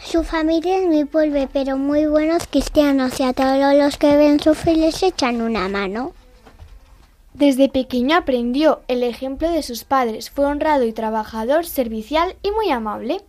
Su 0.03 0.23
familia 0.23 0.77
es 0.77 0.85
muy 0.85 1.05
pobre, 1.05 1.49
pero 1.51 1.77
muy 1.77 2.05
buenos 2.05 2.45
cristianos 2.45 3.19
y 3.19 3.23
a 3.23 3.33
todos 3.33 3.73
los 3.73 3.97
que 3.97 4.15
ven 4.15 4.39
sufrir 4.39 4.77
les 4.77 5.01
echan 5.01 5.41
una 5.41 5.67
mano. 5.67 6.13
Desde 7.33 7.69
pequeño 7.69 8.17
aprendió 8.17 8.81
el 8.87 9.01
ejemplo 9.01 9.49
de 9.49 9.63
sus 9.63 9.83
padres. 9.83 10.29
Fue 10.29 10.45
honrado 10.45 10.85
y 10.85 10.93
trabajador, 10.93 11.65
servicial 11.65 12.35
y 12.43 12.51
muy 12.51 12.69
amable. 12.69 13.21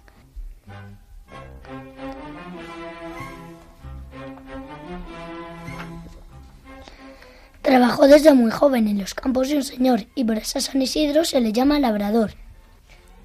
Trabajó 7.71 8.09
desde 8.09 8.35
muy 8.35 8.51
joven 8.51 8.89
en 8.89 8.99
los 8.99 9.15
campos 9.15 9.49
de 9.49 9.55
un 9.55 9.63
señor 9.63 10.07
y 10.17 10.25
por 10.25 10.39
eso 10.39 10.59
a 10.59 10.61
San 10.61 10.83
Isidro 10.83 11.25
se 11.25 11.41
le 11.41 11.53
llama 11.53 11.79
labrador. 11.79 12.33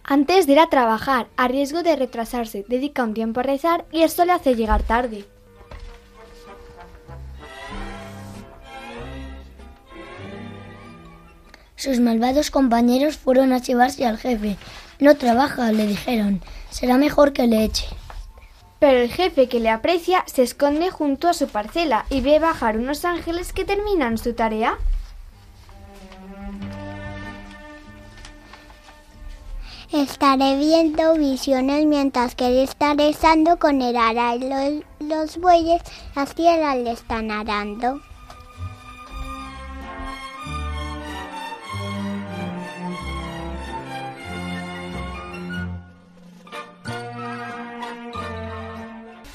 Antes 0.04 0.46
de 0.46 0.54
ir 0.54 0.60
a 0.60 0.70
trabajar, 0.70 1.26
a 1.36 1.48
riesgo 1.48 1.82
de 1.82 1.96
retrasarse, 1.96 2.64
dedica 2.68 3.04
un 3.04 3.16
tiempo 3.16 3.40
a 3.40 3.44
rezar 3.44 3.86
y 3.92 4.04
esto 4.04 4.24
le 4.24 4.34
hace 4.34 4.54
llegar 4.54 4.84
tarde. 4.84 5.26
Sus 11.76 12.00
malvados 12.00 12.52
compañeros 12.52 13.18
fueron 13.18 13.52
a 13.52 13.62
chivarse 13.62 14.06
al 14.06 14.20
jefe. 14.20 14.58
No 15.00 15.16
trabaja, 15.16 15.72
le 15.72 15.88
dijeron. 15.88 16.40
Será 16.70 17.00
mejor 17.00 17.34
que 17.34 17.48
le 17.48 17.64
eche. 17.64 17.88
Pero 18.86 19.00
el 19.00 19.12
jefe 19.12 19.50
que 19.50 19.60
le 19.60 19.72
aprecia 19.72 20.24
se 20.28 20.44
esconde 20.44 20.92
junto 20.92 21.28
a 21.28 21.34
su 21.34 21.48
parcela 21.48 22.06
y 22.12 22.22
ve 22.22 22.38
bajar 22.38 22.78
unos 22.78 23.04
ángeles 23.04 23.52
que 23.52 23.66
terminan 23.66 24.20
su 24.20 24.36
tarea. 24.36 24.78
Estaré 29.92 30.60
viendo 30.60 31.16
visiones 31.16 31.88
mientras 31.88 32.36
que 32.36 32.62
está 32.62 32.94
rezando 32.94 33.58
con 33.58 33.82
el 33.82 33.98
ara 33.98 34.36
y 34.36 34.48
los, 34.48 34.84
los 35.00 35.38
bueyes 35.40 35.82
las 36.16 36.36
tierras 36.36 36.78
le 36.78 36.92
están 36.92 37.32
arando. 37.32 38.02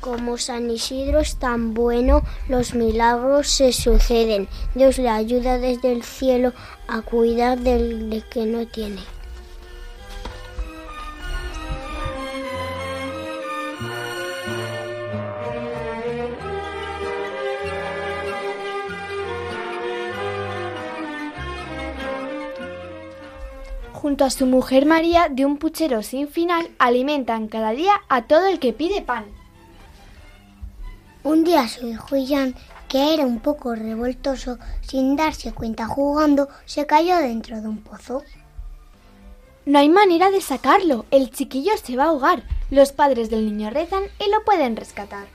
Como 0.00 0.38
San 0.38 0.70
Isidro 0.70 1.20
es 1.20 1.36
tan 1.36 1.74
bueno, 1.74 2.22
los 2.48 2.74
milagros 2.74 3.48
se 3.48 3.74
suceden. 3.74 4.48
Dios 4.74 4.96
le 4.96 5.10
ayuda 5.10 5.58
desde 5.58 5.92
el 5.92 6.02
cielo 6.02 6.54
a 6.88 7.02
cuidar 7.02 7.58
del 7.58 8.08
de 8.08 8.22
que 8.22 8.46
no 8.46 8.66
tiene. 8.66 9.02
Junto 23.92 24.24
a 24.24 24.30
su 24.30 24.46
mujer 24.46 24.86
María, 24.86 25.28
de 25.30 25.44
un 25.44 25.58
puchero 25.58 26.02
sin 26.02 26.26
final, 26.26 26.70
alimentan 26.78 27.48
cada 27.48 27.72
día 27.72 27.92
a 28.08 28.22
todo 28.22 28.46
el 28.46 28.58
que 28.58 28.72
pide 28.72 29.02
pan. 29.02 29.39
Un 31.22 31.44
día 31.44 31.68
su 31.68 31.86
hijo 31.86 32.16
Jan, 32.26 32.54
que 32.88 33.12
era 33.12 33.26
un 33.26 33.40
poco 33.40 33.74
revoltoso, 33.74 34.58
sin 34.80 35.16
darse 35.16 35.52
cuenta 35.52 35.86
jugando, 35.86 36.48
se 36.64 36.86
cayó 36.86 37.18
dentro 37.18 37.60
de 37.60 37.68
un 37.68 37.82
pozo. 37.82 38.22
No 39.66 39.78
hay 39.78 39.90
manera 39.90 40.30
de 40.30 40.40
sacarlo. 40.40 41.04
El 41.10 41.30
chiquillo 41.30 41.72
se 41.76 41.96
va 41.96 42.04
a 42.04 42.08
ahogar. 42.08 42.42
Los 42.70 42.92
padres 42.92 43.28
del 43.28 43.44
niño 43.44 43.68
rezan 43.68 44.04
y 44.18 44.30
lo 44.30 44.42
pueden 44.44 44.76
rescatar. 44.76 45.26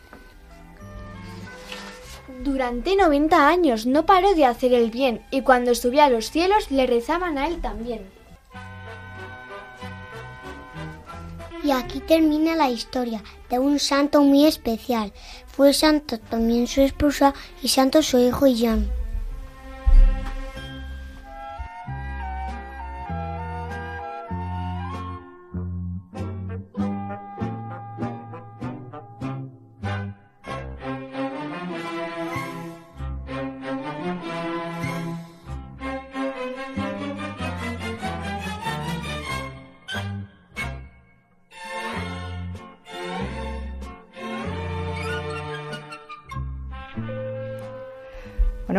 Durante 2.44 2.96
90 2.96 3.48
años 3.48 3.86
no 3.86 4.06
paró 4.06 4.34
de 4.34 4.46
hacer 4.46 4.74
el 4.74 4.90
bien 4.90 5.24
y 5.32 5.42
cuando 5.42 5.76
subió 5.76 6.04
a 6.04 6.10
los 6.10 6.32
cielos 6.32 6.72
le 6.72 6.88
rezaban 6.88 7.38
a 7.38 7.48
él 7.48 7.62
también. 7.62 8.10
Y 11.64 11.72
aquí 11.72 12.00
termina 12.00 12.56
la 12.56 12.70
historia 12.70 13.24
de 13.50 13.58
un 13.58 13.80
santo 13.80 14.22
muy 14.22 14.46
especial. 14.46 15.14
Fue 15.56 15.74
santo 15.74 16.20
también 16.20 16.68
su 16.68 16.82
esposa 16.82 17.34
y 17.64 17.70
santo 17.70 18.02
su 18.02 18.20
hijo 18.20 18.46
Jan. 18.54 18.90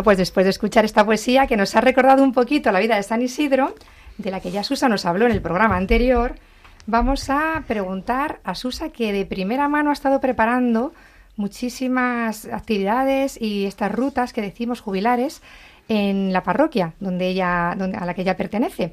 Pues 0.07 0.19
después 0.19 0.47
de 0.47 0.51
escuchar 0.51 0.85
esta 0.85 1.05
poesía 1.05 1.49
que 1.49 1.57
nos 1.57 1.75
ha 1.75 1.81
recordado 1.81 2.23
un 2.23 2.33
poquito 2.33 2.71
la 2.71 2.79
vida 2.79 2.95
de 2.95 3.03
San 3.03 3.23
Isidro, 3.23 3.75
de 4.19 4.31
la 4.31 4.39
que 4.39 4.53
ya 4.53 4.63
Susa 4.63 4.89
nos 4.89 5.05
habló 5.05 5.27
en 5.27 5.33
el 5.33 5.43
programa 5.43 5.77
anterior, 5.77 6.37
vamos 6.87 7.29
a 7.29 7.65
preguntar 7.67 8.39
a 8.45 8.55
Susa 8.55 8.91
que 8.91 9.13
de 9.13 9.27
primera 9.27 9.67
mano 9.67 9.91
ha 9.91 9.93
estado 9.93 10.21
preparando 10.21 10.93
muchísimas 11.35 12.45
actividades 12.45 13.37
y 13.43 13.67
estas 13.67 13.91
rutas 13.91 14.33
que 14.33 14.43
decimos 14.43 14.81
jubilares 14.81 15.43
en 15.89 16.33
la 16.33 16.45
parroquia 16.45 16.93
donde 17.01 17.27
ella, 17.27 17.75
donde, 17.77 17.99
a 17.99 18.07
la 18.07 18.15
que 18.15 18.23
ella 18.23 18.37
pertenece. 18.37 18.93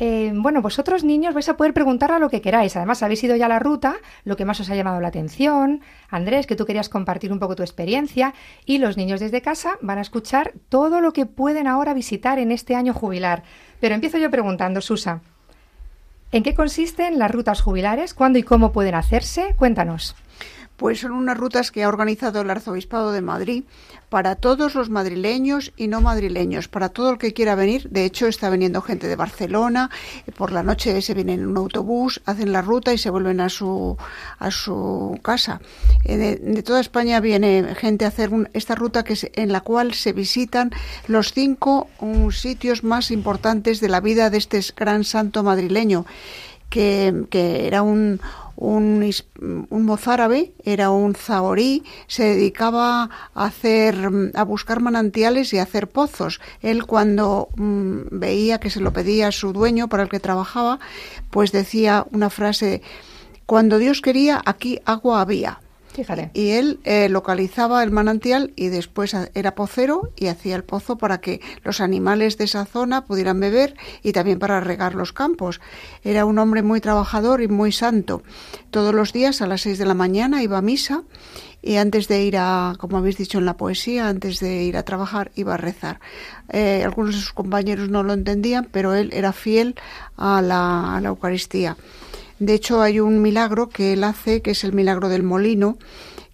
Eh, 0.00 0.32
bueno, 0.34 0.62
vosotros 0.62 1.02
niños 1.02 1.34
vais 1.34 1.48
a 1.48 1.56
poder 1.56 1.74
preguntarle 1.74 2.20
lo 2.20 2.30
que 2.30 2.40
queráis. 2.40 2.76
Además, 2.76 3.02
habéis 3.02 3.24
ido 3.24 3.34
ya 3.36 3.46
a 3.46 3.48
la 3.48 3.58
ruta, 3.58 3.96
lo 4.24 4.36
que 4.36 4.44
más 4.44 4.60
os 4.60 4.70
ha 4.70 4.76
llamado 4.76 5.00
la 5.00 5.08
atención. 5.08 5.80
Andrés, 6.08 6.46
que 6.46 6.56
tú 6.56 6.66
querías 6.66 6.88
compartir 6.88 7.32
un 7.32 7.40
poco 7.40 7.56
tu 7.56 7.62
experiencia. 7.62 8.34
Y 8.64 8.78
los 8.78 8.96
niños 8.96 9.20
desde 9.20 9.42
casa 9.42 9.78
van 9.80 9.98
a 9.98 10.02
escuchar 10.02 10.52
todo 10.68 11.00
lo 11.00 11.12
que 11.12 11.26
pueden 11.26 11.66
ahora 11.66 11.94
visitar 11.94 12.38
en 12.38 12.52
este 12.52 12.76
año 12.76 12.94
jubilar. 12.94 13.42
Pero 13.80 13.94
empiezo 13.94 14.18
yo 14.18 14.30
preguntando, 14.30 14.80
Susa, 14.80 15.20
¿en 16.30 16.42
qué 16.42 16.54
consisten 16.54 17.18
las 17.18 17.30
rutas 17.30 17.60
jubilares? 17.60 18.14
¿Cuándo 18.14 18.38
y 18.38 18.44
cómo 18.44 18.72
pueden 18.72 18.94
hacerse? 18.94 19.54
Cuéntanos. 19.56 20.14
Pues 20.78 21.00
son 21.00 21.10
unas 21.10 21.36
rutas 21.36 21.72
que 21.72 21.82
ha 21.82 21.88
organizado 21.88 22.40
el 22.40 22.50
Arzobispado 22.50 23.10
de 23.10 23.20
Madrid 23.20 23.64
para 24.10 24.36
todos 24.36 24.76
los 24.76 24.90
madrileños 24.90 25.72
y 25.76 25.88
no 25.88 26.00
madrileños, 26.00 26.68
para 26.68 26.88
todo 26.88 27.10
el 27.10 27.18
que 27.18 27.32
quiera 27.34 27.56
venir. 27.56 27.88
De 27.90 28.04
hecho, 28.04 28.28
está 28.28 28.48
viniendo 28.48 28.80
gente 28.80 29.08
de 29.08 29.16
Barcelona, 29.16 29.90
por 30.36 30.52
la 30.52 30.62
noche 30.62 31.02
se 31.02 31.14
vienen 31.14 31.40
en 31.40 31.46
un 31.48 31.56
autobús, 31.56 32.22
hacen 32.26 32.52
la 32.52 32.62
ruta 32.62 32.94
y 32.94 32.98
se 32.98 33.10
vuelven 33.10 33.40
a 33.40 33.48
su, 33.48 33.96
a 34.38 34.50
su 34.52 35.18
casa. 35.20 35.60
Eh, 36.04 36.16
de, 36.16 36.62
toda 36.62 36.78
España 36.80 37.18
viene 37.18 37.74
gente 37.74 38.04
a 38.04 38.08
hacer 38.08 38.30
un- 38.30 38.48
esta 38.54 38.76
ruta 38.76 39.02
que 39.02 39.16
en 39.34 39.50
la 39.50 39.62
cual 39.62 39.94
se 39.94 40.12
visitan 40.12 40.70
los 41.08 41.32
cinco 41.32 41.88
um, 41.98 42.30
sitios 42.30 42.84
más 42.84 43.10
importantes 43.10 43.80
de 43.80 43.88
la 43.88 44.00
vida 44.00 44.30
de 44.30 44.38
este 44.38 44.60
gran 44.76 45.02
santo 45.02 45.42
madrileño, 45.42 46.06
que, 46.70 47.24
que 47.30 47.66
era 47.66 47.82
un, 47.82 48.20
un, 48.58 49.08
un 49.70 49.84
mozárabe, 49.84 50.52
era 50.64 50.90
un 50.90 51.14
zahorí, 51.14 51.84
se 52.08 52.24
dedicaba 52.24 53.08
a 53.34 53.44
hacer, 53.44 54.10
a 54.34 54.42
buscar 54.42 54.80
manantiales 54.80 55.52
y 55.52 55.58
a 55.58 55.62
hacer 55.62 55.88
pozos. 55.88 56.40
Él 56.60 56.84
cuando 56.84 57.48
mm, 57.54 58.00
veía 58.10 58.58
que 58.58 58.70
se 58.70 58.80
lo 58.80 58.92
pedía 58.92 59.30
su 59.30 59.52
dueño 59.52 59.88
para 59.88 60.02
el 60.02 60.08
que 60.08 60.18
trabajaba, 60.18 60.80
pues 61.30 61.52
decía 61.52 62.04
una 62.10 62.30
frase, 62.30 62.82
cuando 63.46 63.78
Dios 63.78 64.02
quería, 64.02 64.42
aquí 64.44 64.80
agua 64.84 65.20
había. 65.20 65.60
Y 66.34 66.50
él 66.50 66.80
eh, 66.84 67.08
localizaba 67.08 67.82
el 67.82 67.90
manantial 67.90 68.52
y 68.56 68.68
después 68.68 69.14
era 69.34 69.54
pocero 69.54 70.12
y 70.16 70.26
hacía 70.26 70.56
el 70.56 70.64
pozo 70.64 70.98
para 70.98 71.20
que 71.20 71.40
los 71.64 71.80
animales 71.80 72.38
de 72.38 72.44
esa 72.44 72.64
zona 72.64 73.04
pudieran 73.04 73.40
beber 73.40 73.74
y 74.02 74.12
también 74.12 74.38
para 74.38 74.60
regar 74.60 74.94
los 74.94 75.12
campos. 75.12 75.60
Era 76.04 76.24
un 76.24 76.38
hombre 76.38 76.62
muy 76.62 76.80
trabajador 76.80 77.42
y 77.42 77.48
muy 77.48 77.72
santo. 77.72 78.22
Todos 78.70 78.94
los 78.94 79.12
días 79.12 79.42
a 79.42 79.46
las 79.46 79.62
seis 79.62 79.78
de 79.78 79.86
la 79.86 79.94
mañana 79.94 80.42
iba 80.42 80.58
a 80.58 80.62
misa 80.62 81.02
y 81.60 81.76
antes 81.76 82.06
de 82.06 82.22
ir 82.22 82.36
a, 82.38 82.74
como 82.78 82.98
habéis 82.98 83.18
dicho 83.18 83.38
en 83.38 83.44
la 83.44 83.56
poesía, 83.56 84.08
antes 84.08 84.40
de 84.40 84.62
ir 84.62 84.76
a 84.76 84.84
trabajar 84.84 85.32
iba 85.34 85.54
a 85.54 85.56
rezar. 85.56 86.00
Eh, 86.50 86.82
algunos 86.84 87.14
de 87.14 87.20
sus 87.20 87.32
compañeros 87.32 87.88
no 87.88 88.02
lo 88.02 88.12
entendían, 88.12 88.68
pero 88.70 88.94
él 88.94 89.10
era 89.12 89.32
fiel 89.32 89.74
a 90.16 90.40
la 90.42 91.00
Eucaristía. 91.04 91.76
De 92.38 92.54
hecho, 92.54 92.80
hay 92.82 93.00
un 93.00 93.20
milagro 93.20 93.68
que 93.68 93.92
él 93.94 94.04
hace, 94.04 94.42
que 94.42 94.52
es 94.52 94.64
el 94.64 94.72
milagro 94.72 95.08
del 95.08 95.22
molino, 95.22 95.76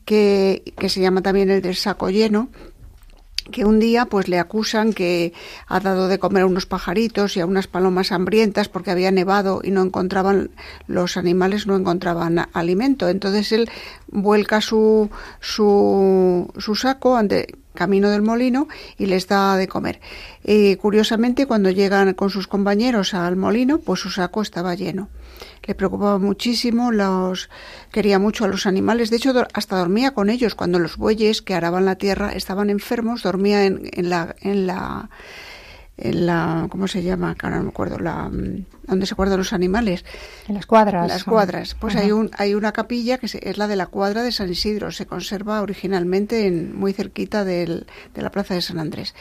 que, 0.04 0.74
que 0.78 0.88
se 0.88 1.00
llama 1.00 1.22
también 1.22 1.50
el 1.50 1.62
del 1.62 1.76
saco 1.76 2.10
lleno, 2.10 2.48
que 3.50 3.64
un 3.64 3.78
día 3.78 4.06
pues 4.06 4.28
le 4.28 4.38
acusan 4.38 4.92
que 4.92 5.32
ha 5.66 5.80
dado 5.80 6.08
de 6.08 6.18
comer 6.18 6.44
a 6.44 6.46
unos 6.46 6.66
pajaritos 6.66 7.36
y 7.36 7.40
a 7.40 7.46
unas 7.46 7.66
palomas 7.66 8.12
hambrientas 8.12 8.68
porque 8.68 8.90
había 8.90 9.10
nevado 9.10 9.60
y 9.62 9.70
no 9.70 9.82
encontraban 9.82 10.50
los 10.86 11.16
animales 11.16 11.66
no 11.66 11.76
encontraban 11.76 12.48
alimento. 12.52 13.08
Entonces 13.08 13.52
él 13.52 13.70
vuelca 14.08 14.60
su 14.60 15.10
su, 15.40 16.50
su 16.56 16.74
saco 16.74 17.16
ante 17.16 17.58
camino 17.74 18.08
del 18.08 18.22
molino 18.22 18.68
y 18.96 19.06
les 19.06 19.26
da 19.26 19.56
de 19.56 19.68
comer. 19.68 20.00
Y 20.42 20.76
curiosamente 20.76 21.46
cuando 21.46 21.70
llegan 21.70 22.14
con 22.14 22.30
sus 22.30 22.46
compañeros 22.46 23.12
al 23.12 23.36
molino 23.36 23.78
pues 23.78 24.00
su 24.00 24.10
saco 24.10 24.40
estaba 24.40 24.74
lleno 24.74 25.08
le 25.66 25.74
preocupaba 25.74 26.18
muchísimo, 26.18 26.92
los 26.92 27.50
quería 27.90 28.18
mucho 28.18 28.44
a 28.44 28.48
los 28.48 28.66
animales, 28.66 29.10
de 29.10 29.16
hecho 29.16 29.32
hasta 29.52 29.78
dormía 29.78 30.12
con 30.12 30.30
ellos 30.30 30.54
cuando 30.54 30.78
los 30.78 30.96
bueyes 30.96 31.42
que 31.42 31.54
araban 31.54 31.84
la 31.84 31.96
tierra 31.96 32.32
estaban 32.32 32.70
enfermos, 32.70 33.22
dormía 33.22 33.64
en, 33.64 33.88
en 33.92 34.10
la 34.10 34.34
en 34.40 34.66
la 34.66 35.10
en 35.96 36.26
la 36.26 36.66
¿cómo 36.70 36.88
se 36.88 37.02
llama? 37.02 37.36
Ahora 37.40 37.58
no 37.58 37.64
me 37.64 37.68
acuerdo, 37.70 37.98
la 37.98 38.28
mm, 38.28 38.64
donde 38.86 39.06
se 39.06 39.14
guardan 39.14 39.38
los 39.38 39.52
animales. 39.52 40.04
En 40.48 40.54
las 40.54 40.66
cuadras. 40.66 41.08
Las 41.08 41.24
cuadras. 41.24 41.74
Pues 41.74 41.94
Ajá. 41.94 42.04
hay 42.04 42.12
un 42.12 42.30
hay 42.36 42.54
una 42.54 42.72
capilla 42.72 43.18
que 43.18 43.26
es 43.26 43.58
la 43.58 43.66
de 43.66 43.76
la 43.76 43.86
cuadra 43.86 44.22
de 44.22 44.32
San 44.32 44.50
Isidro, 44.50 44.90
se 44.92 45.06
conserva 45.06 45.60
originalmente 45.62 46.46
en, 46.46 46.74
muy 46.76 46.92
cerquita 46.92 47.44
del- 47.44 47.86
de 48.14 48.22
la 48.22 48.30
plaza 48.30 48.54
de 48.54 48.62
San 48.62 48.78
Andrés. 48.78 49.14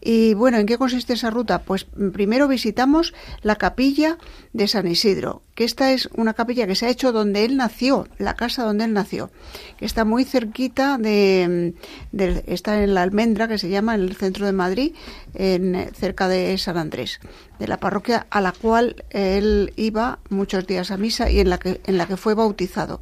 Y 0.00 0.34
bueno, 0.34 0.58
¿en 0.58 0.66
qué 0.66 0.78
consiste 0.78 1.12
esa 1.12 1.30
ruta? 1.30 1.62
Pues 1.62 1.86
mm, 1.96 2.08
primero 2.10 2.48
visitamos 2.48 3.14
la 3.42 3.56
capilla 3.56 4.18
de 4.52 4.66
San 4.66 4.86
Isidro, 4.88 5.42
que 5.54 5.64
esta 5.64 5.92
es 5.92 6.08
una 6.16 6.34
capilla 6.34 6.66
que 6.66 6.74
se 6.74 6.86
ha 6.86 6.90
hecho 6.90 7.12
donde 7.12 7.44
él 7.44 7.56
nació, 7.56 8.08
la 8.18 8.34
casa 8.34 8.64
donde 8.64 8.84
él 8.84 8.92
nació, 8.92 9.30
que 9.76 9.84
está 9.84 10.04
muy 10.04 10.24
cerquita 10.24 10.98
de, 10.98 11.72
mm, 12.12 12.16
del- 12.16 12.42
está 12.46 12.82
en 12.82 12.94
la 12.94 13.02
almendra 13.02 13.46
que 13.46 13.58
se 13.58 13.68
llama 13.68 13.94
en 13.94 14.00
el 14.02 14.16
centro 14.16 14.44
de 14.46 14.52
Madrid, 14.52 14.94
en, 15.34 15.90
cerca 15.94 16.26
de 16.26 16.58
San 16.58 16.78
Andrés, 16.78 17.20
de 17.62 17.68
la 17.68 17.76
parroquia 17.76 18.26
a 18.28 18.40
la 18.40 18.50
cual 18.50 19.04
él 19.10 19.72
iba 19.76 20.18
muchos 20.30 20.66
días 20.66 20.90
a 20.90 20.96
misa 20.96 21.30
y 21.30 21.38
en 21.38 21.48
la 21.48 21.58
que 21.58 21.80
en 21.86 21.96
la 21.96 22.06
que 22.06 22.16
fue 22.16 22.34
bautizado. 22.34 23.00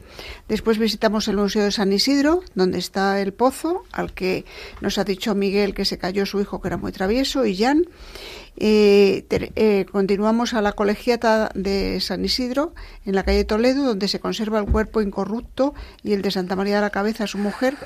Después 0.49 0.77
visitamos 0.77 1.29
el 1.29 1.39
Museo 1.39 1.65
de 1.65 1.73
San 1.73 1.91
Isidro, 1.95 2.43
donde 2.55 2.79
está 2.79 3.23
el 3.23 3.33
pozo 3.33 3.85
al 3.91 4.13
que 4.13 4.45
nos 4.83 4.99
ha 4.99 5.05
dicho 5.05 5.35
Miguel 5.35 5.73
que 5.73 5.87
se 5.87 5.97
cayó 5.97 6.27
su 6.27 6.43
hijo 6.43 6.61
que 6.61 6.69
era 6.69 6.77
muy 6.77 6.93
travieso 6.93 7.47
y 7.47 7.57
Jan. 7.57 7.87
Eh, 8.57 9.87
continuamos 9.91 10.55
a 10.55 10.61
la 10.61 10.73
colegiata 10.73 11.51
de 11.55 12.01
San 12.01 12.25
Isidro, 12.25 12.75
en 13.05 13.15
la 13.15 13.23
calle 13.23 13.45
Toledo, 13.45 13.85
donde 13.85 14.09
se 14.09 14.21
conserva 14.21 14.59
el 14.59 14.67
cuerpo 14.67 15.01
incorrupto 15.01 15.75
y 16.03 16.13
el 16.13 16.23
de 16.23 16.31
Santa 16.31 16.57
María 16.57 16.77
de 16.77 16.81
la 16.83 16.91
Cabeza, 16.91 17.27
su 17.27 17.39
mujer, 17.39 17.77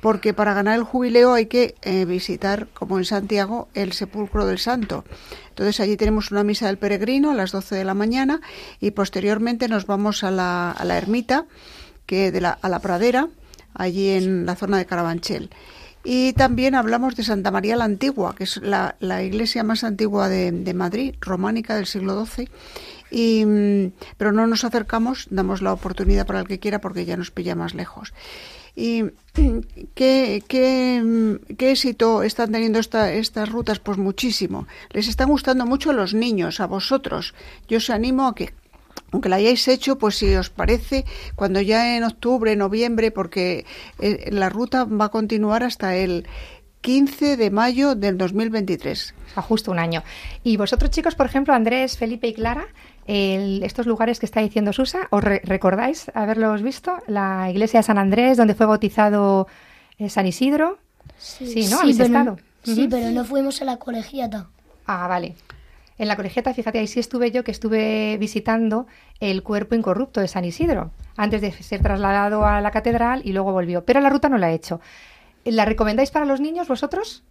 porque 0.00 0.32
para 0.32 0.54
ganar 0.54 0.78
el 0.78 0.84
jubileo 0.84 1.32
hay 1.32 1.46
que 1.46 1.74
eh, 1.82 2.04
visitar, 2.04 2.68
como 2.74 2.98
en 2.98 3.04
Santiago, 3.04 3.68
el 3.74 3.92
sepulcro 3.92 4.46
del 4.46 4.58
santo. 4.58 5.04
Entonces 5.48 5.80
allí 5.80 5.96
tenemos 5.96 6.30
una 6.30 6.44
misa 6.44 6.66
del 6.66 6.78
peregrino 6.78 7.30
a 7.30 7.34
las 7.34 7.52
12 7.52 7.74
de 7.74 7.84
la 7.84 7.94
mañana 7.94 8.40
y 8.80 8.92
posteriormente 8.92 9.68
nos 9.68 9.86
vamos 9.86 10.22
a 10.24 10.30
la, 10.30 10.70
a 10.70 10.84
la 10.84 10.96
ermita, 10.96 11.46
que 12.06 12.30
de 12.30 12.40
la, 12.40 12.50
a 12.50 12.68
la 12.68 12.80
pradera, 12.80 13.28
allí 13.74 14.10
en 14.10 14.46
la 14.46 14.56
zona 14.56 14.78
de 14.78 14.86
Carabanchel. 14.86 15.50
Y 16.02 16.32
también 16.32 16.74
hablamos 16.74 17.14
de 17.16 17.24
Santa 17.24 17.50
María 17.50 17.76
la 17.76 17.84
Antigua, 17.84 18.34
que 18.34 18.44
es 18.44 18.56
la, 18.62 18.96
la 19.00 19.22
iglesia 19.22 19.62
más 19.62 19.84
antigua 19.84 20.28
de, 20.28 20.50
de 20.50 20.74
Madrid, 20.74 21.14
románica 21.20 21.76
del 21.76 21.86
siglo 21.86 22.24
XII. 22.24 22.48
Y, 23.10 23.44
mm, 23.44 23.92
pero 24.16 24.32
no 24.32 24.46
nos 24.46 24.64
acercamos, 24.64 25.26
damos 25.30 25.60
la 25.62 25.72
oportunidad 25.72 26.26
para 26.26 26.40
el 26.40 26.46
que 26.48 26.58
quiera 26.58 26.80
porque 26.80 27.04
ya 27.04 27.16
nos 27.16 27.30
pilla 27.30 27.54
más 27.54 27.74
lejos. 27.74 28.14
¿Y 28.76 29.04
qué, 29.94 30.42
qué, 30.48 31.02
mm, 31.04 31.54
qué 31.56 31.72
éxito 31.72 32.22
están 32.22 32.52
teniendo 32.52 32.78
esta- 32.78 33.12
estas 33.12 33.50
rutas? 33.50 33.78
Pues 33.78 33.98
muchísimo. 33.98 34.66
Les 34.90 35.06
están 35.08 35.28
gustando 35.28 35.66
mucho 35.66 35.90
a 35.90 35.94
los 35.94 36.14
niños, 36.14 36.60
a 36.60 36.66
vosotros. 36.66 37.34
Yo 37.68 37.76
os 37.78 37.90
animo 37.90 38.26
a 38.26 38.34
que 38.34 38.54
aunque 39.12 39.28
la 39.28 39.36
hayáis 39.36 39.66
hecho, 39.68 39.98
pues 39.98 40.16
si 40.16 40.34
os 40.34 40.50
parece, 40.50 41.04
cuando 41.34 41.60
ya 41.60 41.96
en 41.96 42.04
octubre, 42.04 42.54
noviembre, 42.56 43.10
porque 43.10 43.64
eh, 43.98 44.28
la 44.30 44.48
ruta 44.48 44.84
va 44.84 45.06
a 45.06 45.08
continuar 45.10 45.62
hasta 45.64 45.96
el 45.96 46.26
15 46.82 47.36
de 47.36 47.50
mayo 47.50 47.94
del 47.94 48.16
2023. 48.16 49.14
O 49.30 49.34
sea, 49.34 49.42
justo 49.42 49.70
un 49.70 49.78
año. 49.78 50.02
Y 50.44 50.56
vosotros, 50.56 50.90
chicos, 50.90 51.14
por 51.14 51.26
ejemplo, 51.26 51.52
Andrés, 51.54 51.98
Felipe 51.98 52.28
y 52.28 52.34
Clara, 52.34 52.66
el- 53.06 53.62
estos 53.62 53.86
lugares 53.86 54.18
que 54.18 54.26
está 54.26 54.40
diciendo 54.40 54.72
Susa, 54.72 55.00
¿os 55.10 55.22
re- 55.22 55.42
recordáis 55.44 56.10
haberlos 56.14 56.62
visto? 56.62 56.96
La 57.06 57.48
iglesia 57.50 57.80
de 57.80 57.84
San 57.84 57.98
Andrés, 57.98 58.36
donde 58.38 58.54
fue 58.54 58.66
bautizado 58.66 59.46
eh, 59.98 60.08
San 60.08 60.26
Isidro. 60.26 60.78
Sí, 61.18 61.68
¿no? 61.70 61.80
¿Habéis 61.80 61.96
pero, 61.98 62.06
estado? 62.06 62.38
Sí, 62.62 62.86
pero 62.90 63.10
no 63.10 63.24
fuimos 63.24 63.60
a 63.60 63.64
la 63.66 63.76
colegiata. 63.76 64.46
Ah, 64.86 65.06
vale. 65.06 65.34
En 66.00 66.08
la 66.08 66.16
colegiata, 66.16 66.54
fíjate, 66.54 66.78
ahí 66.78 66.86
sí 66.86 66.98
estuve 66.98 67.30
yo, 67.30 67.44
que 67.44 67.50
estuve 67.50 68.16
visitando 68.16 68.86
el 69.20 69.42
cuerpo 69.42 69.74
incorrupto 69.74 70.22
de 70.22 70.28
San 70.28 70.46
Isidro, 70.46 70.92
antes 71.14 71.42
de 71.42 71.52
ser 71.52 71.82
trasladado 71.82 72.46
a 72.46 72.62
la 72.62 72.70
catedral 72.70 73.20
y 73.22 73.34
luego 73.34 73.52
volvió. 73.52 73.84
Pero 73.84 74.00
la 74.00 74.08
ruta 74.08 74.30
no 74.30 74.38
la 74.38 74.50
he 74.50 74.54
hecho. 74.54 74.80
¿La 75.44 75.66
recomendáis 75.66 76.10
para 76.10 76.24
los 76.24 76.40
niños 76.40 76.68
vosotros? 76.68 77.22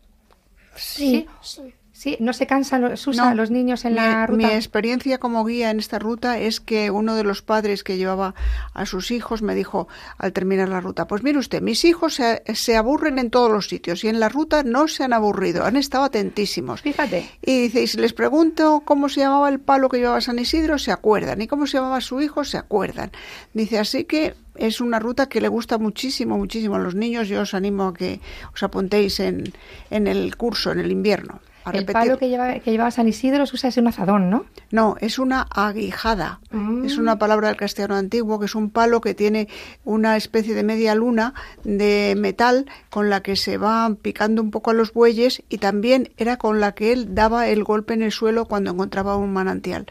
Sí. 0.76 1.28
¿Sí? 1.42 1.74
¿No 2.20 2.34
se 2.34 2.48
cansan 2.48 2.82
los, 2.82 3.00
Susa, 3.00 3.30
No, 3.30 3.36
los 3.36 3.52
niños 3.52 3.84
en 3.86 3.94
mi, 3.94 4.00
la 4.00 4.26
ruta? 4.26 4.48
mi 4.48 4.54
experiencia 4.54 5.18
como 5.18 5.44
guía 5.44 5.70
en 5.70 5.80
esta 5.80 6.00
ruta 6.00 6.40
es 6.40 6.60
que 6.60 6.92
uno 6.92 7.16
de 7.16 7.24
los 7.24 7.42
padres 7.42 7.84
que 7.84 7.98
llevaba 7.98 8.36
a 8.74 8.86
sus 8.86 9.12
hijos 9.12 9.42
me 9.42 9.56
dijo 9.56 9.88
al 10.18 10.34
terminar 10.34 10.70
la 10.70 10.80
ruta, 10.82 11.08
pues 11.08 11.24
mire 11.24 11.38
usted, 11.38 11.62
mis 11.62 11.84
hijos 11.86 12.16
se, 12.16 12.42
se 12.54 12.78
aburren 12.78 13.20
en 13.20 13.30
todos 13.30 13.52
los 13.52 13.68
sitios 13.68 14.04
y 14.04 14.08
en 14.08 14.20
la 14.20 14.30
ruta 14.30 14.64
no 14.64 14.88
se 14.88 15.04
han 15.04 15.14
aburrido, 15.14 15.66
han 15.66 15.76
estado 15.76 16.06
atentísimos. 16.06 16.82
Fíjate. 16.82 17.30
Y 17.42 17.62
dice, 17.64 17.84
y 17.84 17.88
si 17.88 17.98
les 17.98 18.14
pregunto 18.14 18.82
cómo 18.86 19.10
se 19.10 19.22
llamaba 19.22 19.50
el 19.50 19.60
palo 19.60 19.90
que 19.90 19.98
llevaba 19.98 20.22
San 20.22 20.40
Isidro, 20.40 20.78
se 20.78 20.92
acuerdan. 20.92 21.42
Y 21.42 21.48
cómo 21.48 21.68
se 21.68 21.78
llamaba 21.78 22.02
su 22.02 22.22
hijo, 22.22 22.44
se 22.44 22.58
acuerdan. 22.58 23.12
Dice, 23.54 23.80
así 23.80 24.06
que 24.06 24.36
es 24.56 24.82
una 24.82 25.00
ruta 25.00 25.28
que 25.28 25.42
le 25.42 25.48
gusta 25.48 25.78
muchísimo, 25.78 26.38
muchísimo 26.38 26.76
a 26.76 26.80
los 26.80 26.96
niños. 26.96 27.28
Yo 27.28 27.42
os 27.42 27.54
animo 27.54 27.88
a 27.88 27.94
que 27.94 28.22
os 28.54 28.64
apuntéis 28.64 29.20
en, 29.20 29.54
en 29.90 30.08
el 30.08 30.36
curso, 30.36 30.72
en 30.72 30.80
el 30.80 30.92
invierno. 30.92 31.42
A 31.70 31.78
El 31.78 31.86
palo 31.86 32.18
que, 32.18 32.30
lleva, 32.30 32.60
que 32.60 32.72
llevaba 32.72 32.92
San 32.92 33.08
Isidro, 33.08 33.46
Susa, 33.46 33.68
es 33.70 33.78
un 33.78 33.88
azadón, 33.88 34.30
¿no? 34.30 34.46
No, 34.72 34.96
es 35.00 35.20
una 35.20 35.42
aguijada. 35.50 36.40
Mm. 36.52 36.86
Es 36.86 36.98
una 36.98 37.18
palabra 37.20 37.48
del 37.50 37.58
castellano 37.58 37.96
antiguo 37.96 38.40
que 38.40 38.46
es 38.46 38.56
un 38.56 38.70
palo 38.70 39.02
que 39.02 39.14
tiene 39.14 39.48
una 39.86 40.18
especie 40.18 40.54
de 40.56 40.64
media 40.64 40.96
luna 40.96 41.34
de 41.64 42.16
metal 42.18 42.66
con 42.90 43.10
la 43.10 43.22
que 43.22 43.36
se 43.36 43.58
va 43.58 43.94
picando 44.02 44.42
un 44.42 44.52
poco 44.52 44.72
a 44.72 44.74
los 44.74 44.94
bueyes 44.94 45.44
y 45.50 45.58
también 45.60 46.10
era 46.18 46.38
con 46.38 46.60
la 46.60 46.74
que 46.74 46.92
él 46.92 47.14
daba 47.16 47.48
el 47.48 47.64
golpe 47.64 47.94
en 47.94 48.02
el 48.02 48.12
suelo 48.12 48.46
cuando 48.46 48.72
encontraba 48.72 49.16
un 49.18 49.32
manantial. 49.34 49.86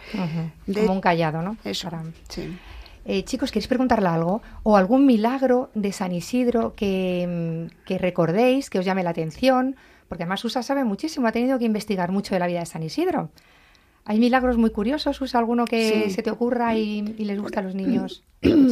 De- 0.67 0.81
Como 0.83 0.95
un 0.95 1.01
callado, 1.01 1.43
¿no? 1.43 1.57
Eso, 1.65 1.91
Para- 1.91 2.03
sí. 2.29 2.57
Eh, 3.11 3.25
chicos, 3.25 3.51
¿queréis 3.51 3.69
preguntarle 3.69 4.07
algo? 4.09 4.43
¿O 4.65 4.77
algún 4.77 5.07
milagro 5.07 5.71
de 5.75 5.93
San 5.93 6.13
Isidro 6.13 6.75
que, 6.77 7.69
mm, 7.71 7.85
que 7.87 7.97
recordéis, 7.97 8.69
que 8.69 8.79
os 8.79 8.85
llame 8.85 9.03
la 9.03 9.11
atención? 9.11 9.77
Porque 10.09 10.25
además 10.25 10.41
Susa 10.41 10.63
sabe 10.63 10.85
muchísimo, 10.85 11.27
ha 11.27 11.33
tenido 11.33 11.59
que 11.59 11.65
investigar 11.67 12.11
mucho 12.11 12.35
de 12.35 12.39
la 12.41 12.47
vida 12.47 12.61
de 12.61 12.67
San 12.67 12.83
Isidro. 12.83 13.31
¿Hay 14.05 14.19
milagros 14.19 14.57
muy 14.57 14.71
curiosos, 14.71 15.17
Susa? 15.17 15.39
¿Alguno 15.39 15.67
que 15.67 16.05
Sí. 16.07 16.11
se 16.11 16.23
te 16.23 16.31
ocurra 16.31 16.75
y, 16.77 17.15
y 17.19 17.25
les 17.25 17.41
gusta 17.41 17.61
a 17.61 17.63
los 17.63 17.75
niños? 17.75 18.25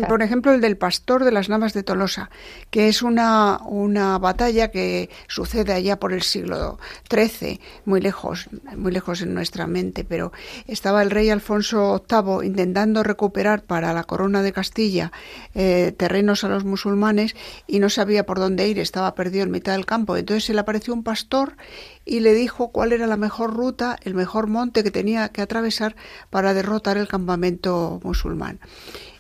Por 0.09 0.23
ejemplo, 0.23 0.53
el 0.53 0.61
del 0.61 0.77
pastor 0.77 1.25
de 1.25 1.33
las 1.33 1.49
Navas 1.49 1.75
de 1.75 1.83
Tolosa, 1.83 2.31
que 2.71 2.89
es 2.89 3.03
una, 3.03 3.59
una 3.65 4.17
batalla 4.19 4.71
que 4.71 5.11
sucede 5.27 5.73
allá 5.73 5.99
por 5.99 6.13
el 6.13 6.23
siglo 6.23 6.79
XIII, 7.11 7.61
muy 7.85 8.01
lejos, 8.01 8.49
muy 8.77 8.93
lejos 8.93 9.23
en 9.23 9.35
nuestra 9.35 9.67
mente, 9.67 10.05
pero 10.05 10.33
estaba 10.69 11.03
el 11.03 11.11
rey 11.11 11.31
Alfonso 11.31 12.05
VIII 12.09 12.47
intentando 12.47 13.03
recuperar 13.03 13.65
para 13.65 13.93
la 13.93 14.05
corona 14.05 14.43
de 14.43 14.53
Castilla 14.53 15.11
eh, 15.55 15.93
terrenos 15.97 16.45
a 16.45 16.49
los 16.49 16.65
musulmanes 16.65 17.35
y 17.67 17.81
no 17.81 17.91
sabía 17.91 18.25
por 18.25 18.39
dónde 18.39 18.69
ir, 18.69 18.79
estaba 18.79 19.15
perdido 19.17 19.45
en 19.45 19.51
mitad 19.51 19.73
del 19.73 19.87
campo. 19.87 20.17
Entonces 20.17 20.45
se 20.45 20.55
le 20.55 20.61
apareció 20.61 20.95
un 20.95 21.03
pastor 21.03 21.57
y 22.05 22.21
le 22.21 22.35
dijo 22.35 22.69
cuál 22.69 22.93
era 22.93 23.09
la 23.09 23.17
mejor 23.17 23.55
ruta, 23.55 23.99
el 24.05 24.15
mejor 24.15 24.47
monte 24.47 24.85
que 24.85 24.93
tenía 24.93 25.29
que 25.31 25.43
atravesar 25.43 25.97
para 26.31 26.55
derrotar 26.55 26.99
el 26.99 27.09
campamento 27.09 28.01
musulmán. 28.05 28.61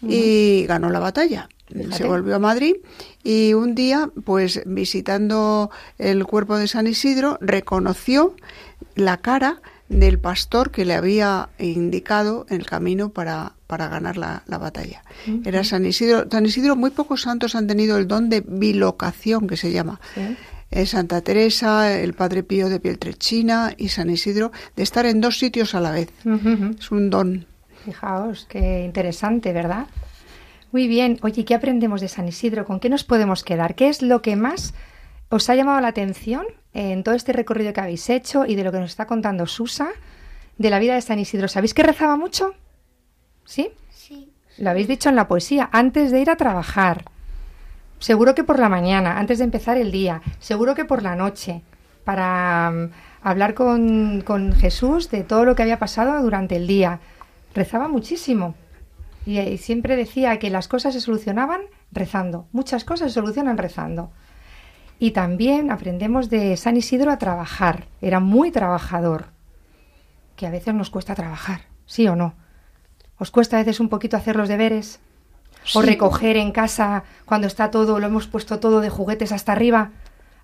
Y 0.03 0.67
ganó 0.67 0.91
la 0.91 0.99
batalla. 0.99 1.49
Se 1.91 2.05
volvió 2.05 2.37
a 2.37 2.39
Madrid 2.39 2.77
y 3.25 3.55
un 3.55 3.75
día, 3.75 4.09
pues 4.25 4.63
visitando 4.67 5.71
el 5.99 6.25
cuerpo 6.25 6.57
de 6.57 6.69
San 6.69 6.87
Isidro, 6.87 7.39
reconoció 7.41 8.37
la 8.95 9.17
cara 9.17 9.61
del 9.89 10.19
pastor 10.19 10.71
que 10.71 10.85
le 10.85 10.95
había 10.95 11.49
indicado 11.59 12.47
el 12.49 12.67
camino 12.67 13.11
para, 13.11 13.55
para 13.67 13.89
ganar 13.89 14.17
la, 14.17 14.43
la 14.47 14.59
batalla. 14.59 15.03
Era 15.45 15.65
San 15.65 15.85
Isidro. 15.87 16.27
San 16.31 16.47
Isidro, 16.47 16.77
muy 16.77 16.91
pocos 16.91 17.23
santos 17.23 17.55
han 17.55 17.67
tenido 17.67 17.97
el 17.99 18.07
don 18.07 18.29
de 18.29 18.43
bilocación, 18.47 19.47
que 19.47 19.57
se 19.57 19.73
llama. 19.73 20.01
Sí. 20.15 20.37
Eh, 20.71 20.87
Santa 20.87 21.21
Teresa, 21.21 21.97
el 21.97 22.15
Padre 22.15 22.43
Pío 22.43 22.69
de 22.69 22.81
Pieltrechina 22.81 23.75
y 23.77 23.89
San 23.89 24.11
Isidro, 24.11 24.51
de 24.75 24.83
estar 24.83 25.07
en 25.07 25.21
dos 25.21 25.39
sitios 25.39 25.75
a 25.75 25.81
la 25.81 25.93
vez. 25.93 26.11
Es 26.79 26.91
un 26.91 27.11
don. 27.11 27.47
Fijaos, 27.87 28.47
qué 28.47 28.83
interesante, 28.85 29.53
¿verdad? 29.53 29.87
Muy 30.73 30.89
bien. 30.89 31.21
Oye, 31.23 31.45
¿qué 31.45 31.55
aprendemos 31.55 32.01
de 32.01 32.09
San 32.09 32.27
Isidro? 32.27 32.65
¿Con 32.65 32.81
qué 32.81 32.91
nos 32.91 33.05
podemos 33.05 33.45
quedar? 33.45 33.77
¿Qué 33.77 33.89
es 33.89 34.03
lo 34.03 34.23
que 34.23 34.35
más 34.35 34.75
os 35.29 35.49
ha 35.49 35.55
llamado 35.55 35.81
la 35.81 35.87
atención 35.87 36.47
en 36.75 37.05
todo 37.05 37.15
este 37.15 37.33
recorrido 37.33 37.73
que 37.73 37.81
habéis 37.81 38.11
hecho 38.11 38.45
y 38.45 38.57
de 38.57 38.65
lo 38.65 38.73
que 38.73 38.81
nos 38.81 38.91
está 38.91 39.07
contando 39.07 39.47
Susa 39.47 39.91
de 40.59 40.69
la 40.69 40.81
vida 40.81 40.97
de 40.97 41.01
San 41.01 41.21
Isidro? 41.21 41.47
¿Sabéis 41.47 41.75
que 41.75 41.85
rezaba 41.85 42.17
mucho? 42.17 42.55
¿Sí? 43.45 43.71
Sí. 43.93 44.33
Lo 44.59 44.71
habéis 44.71 44.89
dicho 44.89 45.09
en 45.09 45.15
la 45.15 45.29
poesía, 45.29 45.71
antes 45.71 46.11
de 46.11 46.21
ir 46.21 46.31
a 46.31 46.37
trabajar. 46.37 47.05
Seguro 48.01 48.35
que 48.35 48.43
por 48.43 48.59
la 48.59 48.69
mañana, 48.69 49.21
antes 49.21 49.39
de 49.39 49.45
empezar 49.45 49.77
el 49.77 49.93
día. 49.93 50.23
Seguro 50.41 50.75
que 50.75 50.85
por 50.85 51.05
la 51.05 51.15
noche, 51.15 51.63
para 52.03 52.73
mm, 52.73 52.91
hablar 53.23 53.55
con, 53.55 54.23
con 54.23 54.55
Jesús 54.55 55.09
de 55.09 55.23
todo 55.23 55.45
lo 55.45 55.55
que 55.55 55.63
había 55.63 55.79
pasado 55.79 56.21
durante 56.21 56.57
el 56.57 56.67
día. 56.67 56.99
Rezaba 57.57 57.89
muchísimo. 57.89 58.55
Y, 59.25 59.41
y 59.41 59.57
siempre 59.57 59.97
decía 59.97 60.39
que 60.39 60.51
las 60.51 60.69
cosas 60.69 60.93
se 60.93 61.01
solucionaban 61.01 61.63
rezando. 61.91 62.47
Muchas 62.53 62.85
cosas 62.85 63.11
se 63.11 63.15
solucionan 63.15 63.57
rezando. 63.57 64.13
Y 64.99 65.13
también 65.13 65.71
aprendemos 65.71 66.29
de 66.29 66.57
San 66.59 66.77
Isidro 66.77 67.11
a 67.11 67.19
trabajar. 67.19 67.87
Era 68.03 68.21
muy 68.21 68.51
trabajador. 68.51 69.29
Que 70.37 70.47
a 70.47 70.51
veces 70.51 70.75
nos 70.75 70.91
cuesta 70.91 71.15
trabajar, 71.15 71.63
¿sí 71.87 72.07
o 72.07 72.15
no? 72.15 72.35
¿Os 73.19 73.31
cuesta 73.31 73.57
a 73.57 73.61
veces 73.61 73.81
un 73.81 73.89
poquito 73.89 74.19
hacer 74.19 74.37
los 74.37 74.51
deberes? 74.51 75.01
¿O 75.75 75.81
recoger 75.81 76.37
en 76.37 76.53
casa 76.53 77.05
cuando 77.25 77.47
está 77.47 77.71
todo, 77.71 77.99
lo 77.99 78.07
hemos 78.07 78.27
puesto 78.27 78.61
todo 78.61 78.81
de 78.81 78.91
juguetes 78.91 79.33
hasta 79.33 79.53
arriba? 79.53 79.93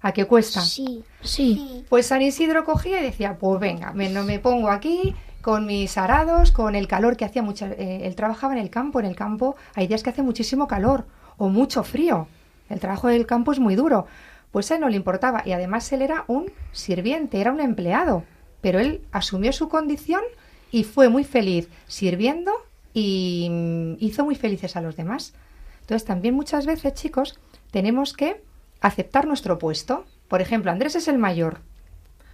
¿A 0.01 0.13
qué 0.13 0.25
cuesta? 0.25 0.63
Sí. 0.63 1.05
Sí. 1.21 1.85
Pues 1.89 2.07
San 2.07 2.23
Isidro 2.23 2.65
cogía 2.65 3.01
y 3.01 3.05
decía, 3.05 3.39
pues 3.39 3.61
venga, 3.61 3.93
me, 3.93 4.09
no 4.09 4.25
me 4.25 4.39
pongo 4.39 4.71
aquí 4.71 5.15
con 5.43 5.67
mis 5.67 5.99
arados, 5.99 6.53
con 6.53 6.75
el 6.75 6.89
calor 6.89 7.17
que 7.17 7.25
hacía 7.25 7.43
mucho. 7.43 7.67
eh, 7.67 8.07
él 8.07 8.15
trabajaba 8.15 8.55
en 8.55 8.61
el 8.61 8.71
campo, 8.71 9.01
en 9.01 9.07
el 9.07 9.17
campo 9.17 9.57
hay 9.75 9.87
días 9.89 10.03
que 10.03 10.11
hace 10.11 10.23
muchísimo 10.23 10.67
calor 10.67 11.05
o 11.37 11.49
mucho 11.49 11.83
frío. 11.83 12.29
El 12.71 12.81
trabajo 12.81 13.09
del 13.09 13.27
campo 13.27 13.53
es 13.53 13.59
muy 13.59 13.75
duro. 13.75 14.07
Pues 14.53 14.71
a 14.71 14.77
él 14.77 14.81
no 14.81 14.89
le 14.89 14.97
importaba 14.97 15.43
y 15.45 15.53
además 15.53 15.93
él 15.93 16.03
era 16.03 16.25
un 16.29 16.51
sirviente, 16.73 17.41
era 17.41 17.53
un 17.53 17.61
empleado. 17.61 18.25
Pero 18.61 18.79
él 18.79 19.03
asumió 19.11 19.53
su 19.53 19.69
condición 19.69 20.23
y 20.71 20.85
fue 20.85 21.09
muy 21.09 21.25
feliz 21.25 21.69
sirviendo 21.87 22.53
y 22.95 23.49
mm, 23.51 23.95
hizo 23.99 24.25
muy 24.25 24.37
felices 24.37 24.77
a 24.77 24.81
los 24.81 24.97
demás. 24.97 25.35
Entonces 25.81 26.07
también 26.07 26.35
muchas 26.35 26.67
veces, 26.67 26.95
chicos, 26.95 27.39
tenemos 27.71 28.13
que 28.13 28.43
aceptar 28.81 29.27
nuestro 29.27 29.59
puesto. 29.59 30.05
Por 30.29 30.41
ejemplo, 30.41 30.71
Andrés 30.71 30.95
es 30.95 31.09
el 31.09 31.19
mayor, 31.19 31.61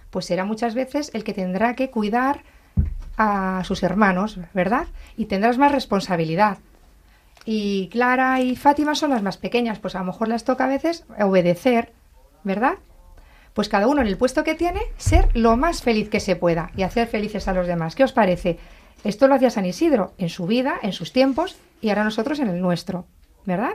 pues 0.09 0.25
será 0.25 0.45
muchas 0.45 0.75
veces 0.75 1.11
el 1.13 1.23
que 1.23 1.33
tendrá 1.33 1.75
que 1.75 1.89
cuidar 1.89 2.43
a 3.19 3.61
sus 3.65 3.83
hermanos, 3.83 4.39
¿verdad? 4.53 4.87
Y 5.17 5.25
tendrás 5.25 5.57
más 5.57 5.73
responsabilidad. 5.73 6.57
Y 7.43 7.89
Clara 7.89 8.39
y 8.39 8.55
Fátima 8.55 8.95
son 8.95 9.11
las 9.11 9.21
más 9.21 9.35
pequeñas, 9.35 9.77
pues 9.77 9.95
a 9.95 9.99
lo 9.99 10.05
mejor 10.05 10.29
les 10.29 10.45
toca 10.45 10.63
a 10.63 10.69
veces 10.69 11.05
obedecer, 11.19 11.91
¿verdad? 12.45 12.75
Pues 13.53 13.67
cada 13.67 13.87
uno 13.87 14.01
en 14.01 14.07
el 14.07 14.17
puesto 14.17 14.45
que 14.45 14.55
tiene, 14.55 14.79
ser 14.95 15.27
lo 15.33 15.57
más 15.57 15.81
feliz 15.81 16.09
que 16.09 16.21
se 16.21 16.37
pueda 16.37 16.71
y 16.77 16.83
hacer 16.83 17.07
felices 17.07 17.49
a 17.49 17.53
los 17.53 17.67
demás. 17.67 17.93
¿Qué 17.93 18.05
os 18.05 18.13
parece? 18.13 18.57
Esto 19.03 19.27
lo 19.27 19.35
hacía 19.35 19.49
San 19.49 19.65
Isidro 19.65 20.13
en 20.17 20.29
su 20.29 20.47
vida, 20.47 20.75
en 20.81 20.93
sus 20.93 21.11
tiempos, 21.11 21.57
y 21.81 21.89
ahora 21.89 22.05
nosotros 22.05 22.39
en 22.39 22.47
el 22.47 22.61
nuestro, 22.61 23.05
¿verdad? 23.45 23.73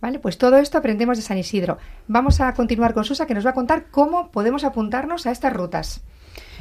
Vale, 0.00 0.20
pues 0.20 0.38
todo 0.38 0.58
esto 0.58 0.78
aprendemos 0.78 1.16
de 1.16 1.24
San 1.24 1.38
Isidro. 1.38 1.78
Vamos 2.06 2.40
a 2.40 2.54
continuar 2.54 2.94
con 2.94 3.04
Susa, 3.04 3.26
que 3.26 3.34
nos 3.34 3.44
va 3.44 3.50
a 3.50 3.54
contar 3.54 3.86
cómo 3.90 4.30
podemos 4.30 4.62
apuntarnos 4.62 5.26
a 5.26 5.32
estas 5.32 5.52
rutas. 5.52 6.02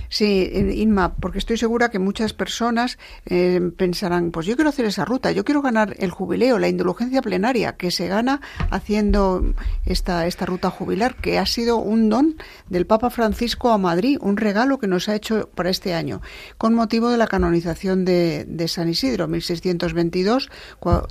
Sí, 0.10 0.50
Inma, 0.76 1.15
porque 1.15 1.38
estoy 1.38 1.58
segura 1.58 1.89
que 1.89 2.00
muchas 2.00 2.34
personas 2.34 2.98
eh, 3.26 3.72
pensarán, 3.76 4.32
pues 4.32 4.46
yo 4.46 4.56
quiero 4.56 4.70
hacer 4.70 4.86
esa 4.86 5.06
ruta, 5.06 5.32
yo 5.32 5.43
quiero 5.43 5.62
ganar 5.62 5.96
el 6.00 6.12
jubileo, 6.12 6.60
la 6.60 6.67
indulgencia 6.67 7.22
plenaria 7.22 7.76
que 7.76 7.91
se 7.91 8.08
gana 8.08 8.41
haciendo 8.72 9.54
esta, 9.86 10.28
esta 10.28 10.46
ruta 10.46 10.70
jubilar, 10.70 11.15
que 11.15 11.39
ha 11.39 11.46
sido 11.46 11.78
un 11.78 12.10
don 12.10 12.36
del 12.70 12.86
Papa 12.86 13.10
Francisco 13.10 13.72
a 13.72 13.78
Madrid, 13.78 14.17
un 14.22 14.38
regalo 14.38 14.80
que 14.80 14.88
nos 14.88 15.10
ha 15.10 15.15
hecho 15.15 15.50
para 15.56 15.70
este 15.70 15.93
año, 15.93 16.22
con 16.58 16.74
motivo 16.74 17.10
de 17.10 17.17
la 17.17 17.28
canonización 17.28 18.06
de, 18.06 18.46
de 18.48 18.67
San 18.67 18.89
Isidro, 18.89 19.28
1622, 19.28 20.50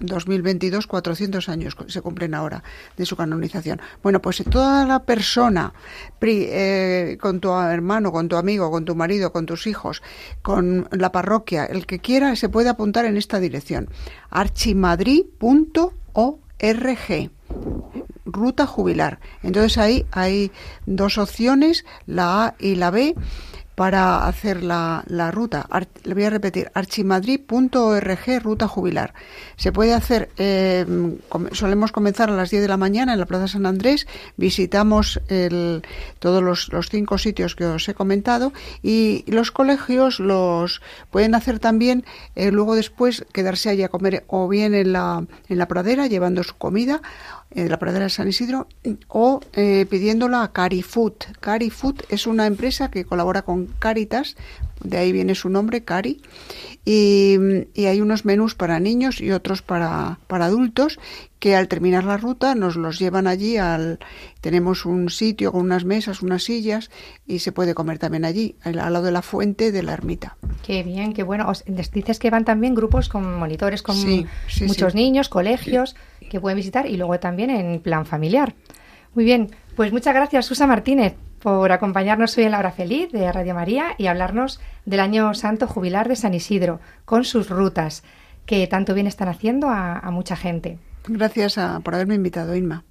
2022, 0.01 0.87
400 0.87 1.49
años 1.49 1.77
se 1.89 2.01
cumplen 2.01 2.35
ahora 2.35 2.63
de 2.97 3.07
su 3.07 3.17
canonización. 3.17 3.81
Bueno, 4.03 4.21
pues 4.21 4.43
toda 4.51 4.87
la 4.87 5.05
persona 5.05 5.73
eh, 6.21 7.19
con 7.21 7.41
tu 7.41 7.53
hermano, 7.55 8.11
con 8.11 8.29
tu 8.29 8.37
amigo, 8.37 8.71
con 8.71 8.85
tu 8.87 8.95
marido, 8.95 9.33
con 9.33 9.45
tus 9.45 9.67
hijos, 9.67 10.03
con 10.41 10.89
la 10.91 11.13
parroquia, 11.13 11.67
el 11.67 11.85
que 11.85 11.99
quiera 11.99 12.35
se 12.37 12.49
puede 12.49 12.71
apuntar 12.71 13.05
en 13.05 13.19
esta 13.19 13.39
dirección. 13.39 13.91
archimadrid.org 14.31 17.31
ruta 18.27 18.67
jubilar. 18.67 19.21
Entonces 19.43 19.79
ahí 19.79 20.05
hay 20.11 20.51
dos 20.85 21.19
opciones, 21.19 21.85
la 22.07 22.47
A 22.47 22.55
y 22.59 22.75
la 22.75 22.91
B 22.91 23.15
para 23.77 24.27
hacer 24.27 24.63
la, 24.63 25.05
la 25.07 25.31
ruta. 25.31 25.69
le 26.03 26.15
voy 26.15 26.25
a 26.25 26.31
repetir, 26.31 26.71
archimadrid.org, 26.75 28.43
ruta 28.43 28.67
jubilar. 28.67 29.13
Se 29.57 29.71
puede 29.71 29.93
hacer, 29.93 30.31
eh, 30.39 30.87
solemos 31.53 31.93
comenzar 31.93 32.31
a 32.31 32.35
las 32.35 32.51
10 32.51 32.63
de 32.63 32.69
la 32.69 32.79
mañana 32.79 33.13
en 33.13 33.21
la 33.21 33.27
Plaza 33.27 33.49
San 33.49 33.67
Andrés, 33.67 34.09
visitamos 34.39 35.21
el, 35.29 35.83
todos 36.19 36.43
los, 36.43 36.73
los, 36.73 36.89
cinco 36.89 37.19
sitios 37.19 37.55
que 37.55 37.67
os 37.67 37.87
he 37.89 37.95
comentado 37.95 38.55
y 38.83 39.25
los 39.27 39.51
colegios 39.51 40.21
los 40.21 40.81
pueden 41.11 41.35
hacer 41.35 41.59
también, 41.59 42.07
eh, 42.35 42.51
luego 42.51 42.77
después 42.77 43.27
quedarse 43.35 43.69
allí 43.69 43.83
a 43.83 43.91
comer 43.91 44.25
o 44.27 44.49
bien 44.49 44.75
en 44.75 44.93
la, 44.93 45.23
en 45.51 45.59
la 45.59 45.69
pradera 45.69 46.07
llevando 46.07 46.43
su 46.45 46.57
comida 46.57 47.03
de 47.51 47.69
la 47.69 47.79
pradera 47.79 48.05
de 48.05 48.11
San 48.11 48.29
Isidro 48.29 48.69
o 49.09 49.41
eh, 49.55 49.87
pidiéndola 49.89 50.43
a 50.43 50.53
Carifood. 50.53 51.15
Carifood 51.41 52.03
es 52.09 52.27
una 52.27 52.47
empresa 52.47 52.91
que 52.91 53.05
colabora 53.05 53.43
con 53.43 53.67
Caritas, 53.79 54.37
de 54.83 54.99
ahí 54.99 55.13
viene 55.13 55.35
su 55.35 55.49
nombre, 55.49 55.83
Cari, 55.83 56.21
y, 56.85 57.37
hay 57.77 58.01
unos 58.01 58.25
menús 58.25 58.55
para 58.55 58.79
niños 58.79 59.21
y 59.21 59.33
otros 59.33 59.63
para, 59.63 60.19
para, 60.27 60.47
adultos 60.47 60.99
que 61.39 61.57
al 61.57 61.67
terminar 61.67 62.05
la 62.05 62.17
ruta 62.17 62.55
nos 62.55 62.77
los 62.77 62.99
llevan 62.99 63.27
allí 63.27 63.57
al 63.57 63.99
tenemos 64.41 64.87
un 64.87 65.11
sitio 65.11 65.51
con 65.51 65.63
unas 65.63 65.85
mesas, 65.85 66.23
unas 66.23 66.45
sillas 66.45 66.91
y 67.27 67.41
se 67.41 67.53
puede 67.53 67.75
comer 67.75 67.99
también 67.99 68.25
allí, 68.25 68.55
al, 68.63 68.77
lado 68.77 69.03
de 69.03 69.11
la 69.11 69.23
fuente 69.23 69.73
de 69.73 69.83
la 69.83 69.93
ermita. 69.93 70.37
Qué 70.63 70.83
bien, 70.83 71.13
qué 71.15 71.23
bueno. 71.23 71.49
Os, 71.49 71.65
dices 71.67 72.19
que 72.19 72.31
van 72.31 72.45
también 72.45 72.75
grupos 72.75 73.09
con 73.09 73.39
monitores, 73.39 73.83
con 73.83 73.97
muchos 74.61 74.95
niños, 74.95 75.29
colegios 75.29 75.97
que 76.29 76.41
pueden 76.41 76.57
visitar 76.57 76.87
y 76.87 76.97
luego 76.97 77.19
también 77.19 77.51
en 77.51 77.81
plan 77.81 78.07
familiar. 78.07 78.55
Muy 79.15 79.25
bien, 79.25 79.51
pues 79.77 79.93
muchas 79.93 80.15
gracias 80.15 80.47
Susa 80.47 80.67
Martínez 80.67 81.15
por 81.41 81.71
acompañarnos 81.73 82.37
hoy 82.39 82.45
en 82.45 82.53
la 82.53 82.59
hora 82.59 82.73
feliz 82.73 83.11
de 83.13 83.31
Radio 83.31 83.55
María 83.55 83.95
y 83.99 84.07
hablarnos 84.07 84.61
del 84.85 85.01
año 85.01 85.33
santo 85.35 85.67
jubilar 85.67 86.09
de 86.09 86.17
San 86.17 86.35
Isidro 86.35 86.81
con 87.05 87.25
sus 87.25 87.51
rutas 87.51 88.03
que 88.47 88.67
tanto 88.67 88.95
bien 88.95 89.07
están 89.07 89.29
haciendo 89.29 89.69
a, 89.69 89.99
a 89.99 90.11
mucha 90.11 90.37
gente. 90.37 90.79
Gracias 91.09 91.59
a, 91.59 91.81
por 91.81 91.95
haberme 91.95 92.15
invitado, 92.15 92.55
Inma. 92.57 92.85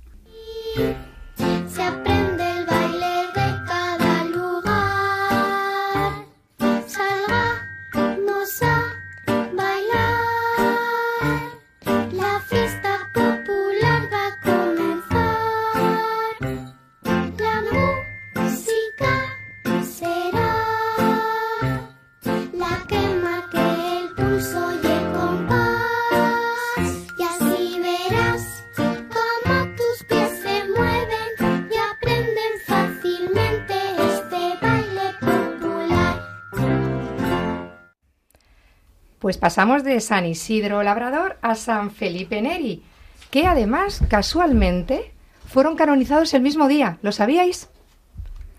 Pasamos 39.46 39.84
de 39.84 40.00
San 40.00 40.26
Isidro 40.26 40.82
Labrador 40.82 41.38
a 41.44 41.54
San 41.54 41.92
Felipe 41.92 42.42
Neri, 42.42 42.82
que 43.30 43.46
además, 43.46 44.02
casualmente, 44.10 45.12
fueron 45.46 45.76
canonizados 45.76 46.34
el 46.34 46.42
mismo 46.42 46.68
día. 46.68 46.98
¿Lo 47.04 47.12
sabíais? 47.12 47.70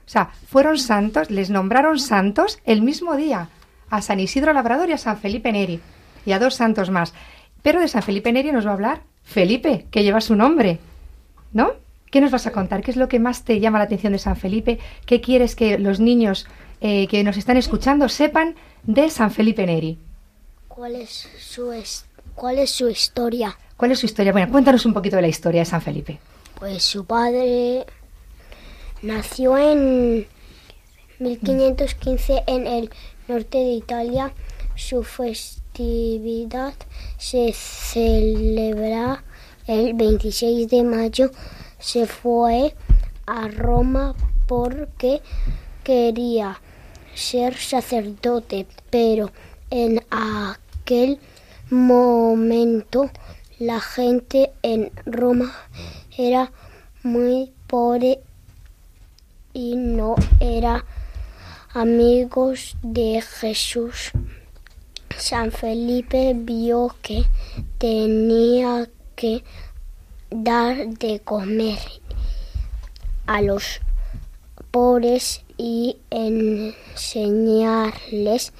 O 0.07 0.09
sea, 0.09 0.31
fueron 0.46 0.79
santos, 0.79 1.29
les 1.29 1.51
nombraron 1.51 1.99
santos 1.99 2.61
el 2.64 2.83
mismo 2.83 3.16
día, 3.16 3.49
a 3.90 4.01
San 4.01 4.20
Isidro 4.20 4.53
Labrador 4.53 4.88
y 4.88 4.92
a 4.92 4.99
San 4.99 5.18
Felipe 5.18 5.51
Neri, 5.51 5.81
y 6.25 6.31
a 6.31 6.38
dos 6.38 6.55
santos 6.55 6.88
más. 6.88 7.14
Pero 7.62 7.81
de 7.81 7.88
San 7.88 8.05
Felipe 8.05 8.33
Neri 8.33 8.53
nos 8.53 8.64
va 8.64 8.70
a 8.70 8.75
hablar 8.75 9.01
Felipe, 9.25 9.87
que 9.90 10.05
lleva 10.05 10.20
su 10.20 10.37
nombre, 10.37 10.79
¿no? 11.53 11.72
¿Qué 12.12 12.20
nos 12.20 12.31
vas 12.31 12.46
a 12.46 12.53
contar? 12.53 12.83
¿Qué 12.83 12.92
es 12.92 12.96
lo 12.96 13.09
que 13.09 13.18
más 13.18 13.42
te 13.42 13.59
llama 13.59 13.79
la 13.79 13.87
atención 13.87 14.12
de 14.12 14.20
San 14.20 14.37
Felipe? 14.37 14.79
¿Qué 15.05 15.20
quieres 15.20 15.57
que 15.57 15.81
los 15.81 15.99
niños 15.99 16.46
eh, 16.81 17.09
que 17.09 17.25
nos 17.25 17.38
están 17.38 17.57
escuchando 17.57 18.09
sepan 18.09 18.55
de 18.85 19.11
San 19.11 19.33
Felipe 19.33 19.66
Neri? 19.66 19.99
¿Cuál 20.76 20.96
es 20.96 21.26
su, 21.40 21.72
cuál 22.34 22.58
es 22.58 22.70
su 22.70 22.90
historia? 22.90 23.56
¿Cuál 23.78 23.92
es 23.92 23.98
su 23.98 24.04
historia? 24.04 24.32
Bueno, 24.32 24.52
cuéntanos 24.52 24.84
un 24.84 24.92
poquito 24.92 25.16
de 25.16 25.22
la 25.22 25.28
historia 25.28 25.62
de 25.62 25.64
San 25.64 25.80
Felipe. 25.80 26.18
Pues 26.58 26.84
su 26.84 27.06
padre 27.06 27.86
nació 29.00 29.56
en 29.56 30.26
1515 31.18 32.44
en 32.46 32.66
el 32.66 32.90
norte 33.26 33.56
de 33.56 33.70
Italia. 33.70 34.34
Su 34.74 35.02
festividad 35.02 36.74
se 37.16 37.54
celebra 37.54 39.24
el 39.66 39.94
26 39.94 40.68
de 40.68 40.82
mayo. 40.82 41.30
Se 41.78 42.04
fue 42.06 42.74
a 43.24 43.48
Roma 43.48 44.14
porque 44.46 45.22
quería 45.82 46.60
ser 47.14 47.56
sacerdote, 47.56 48.66
pero 48.90 49.32
en 49.70 50.04
aquel 50.10 50.65
momento 51.70 53.11
la 53.59 53.81
gente 53.81 54.53
en 54.62 54.92
Roma 55.05 55.53
era 56.16 56.53
muy 57.03 57.53
pobre 57.66 58.20
y 59.53 59.75
no 59.75 60.14
era 60.38 60.85
amigos 61.75 62.77
de 62.83 63.20
Jesús. 63.20 64.12
San 65.16 65.51
Felipe 65.51 66.35
vio 66.37 66.94
que 67.03 67.25
tenía 67.79 68.88
que 69.16 69.42
dar 70.31 70.87
de 70.87 71.18
comer 71.20 71.79
a 73.27 73.42
los 73.42 73.81
pobres 74.70 75.42
y 75.57 75.96
enseñarles 76.11 78.53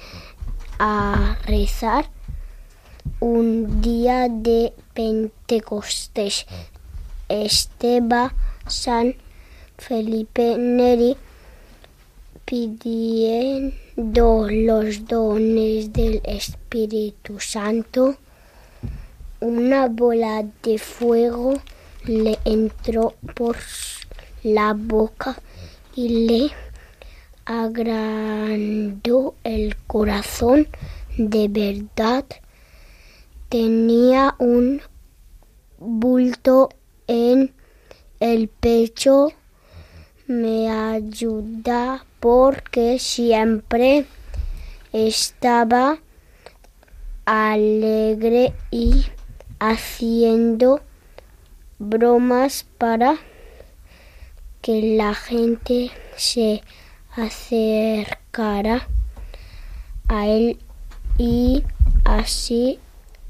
a 0.77 1.37
rezar 1.45 2.16
un 3.19 3.81
día 3.81 4.27
de 4.29 4.73
Pentecostés. 4.93 6.45
Esteba 7.29 8.33
San 8.67 9.15
Felipe 9.77 10.57
Neri 10.57 11.17
pidiendo 12.45 14.47
los 14.49 15.05
dones 15.05 15.91
del 15.93 16.21
Espíritu 16.23 17.39
Santo. 17.39 18.17
Una 19.39 19.87
bola 19.87 20.45
de 20.63 20.77
fuego 20.77 21.59
le 22.05 22.37
entró 22.45 23.15
por 23.35 23.57
la 24.43 24.73
boca 24.73 25.37
y 25.95 26.27
le 26.27 26.51
agrandó 27.45 29.35
el 29.43 29.75
corazón 29.87 30.67
de 31.17 31.47
verdad. 31.47 32.25
Tenía 33.49 34.35
un 34.39 34.81
bulto 35.77 36.67
en 37.07 37.53
el 38.19 38.49
pecho. 38.49 39.31
Me 40.27 40.69
ayuda 40.69 42.05
porque 42.19 42.99
siempre 42.99 44.05
estaba 44.91 45.99
alegre 47.25 48.53
y 48.69 49.05
haciendo 49.59 50.81
bromas 51.79 52.65
para 52.77 53.15
que 54.61 54.97
la 54.97 55.13
gente 55.13 55.91
se 56.17 56.61
acercara 57.15 58.87
a 60.09 60.27
él 60.27 60.59
y 61.17 61.63
así 62.03 62.79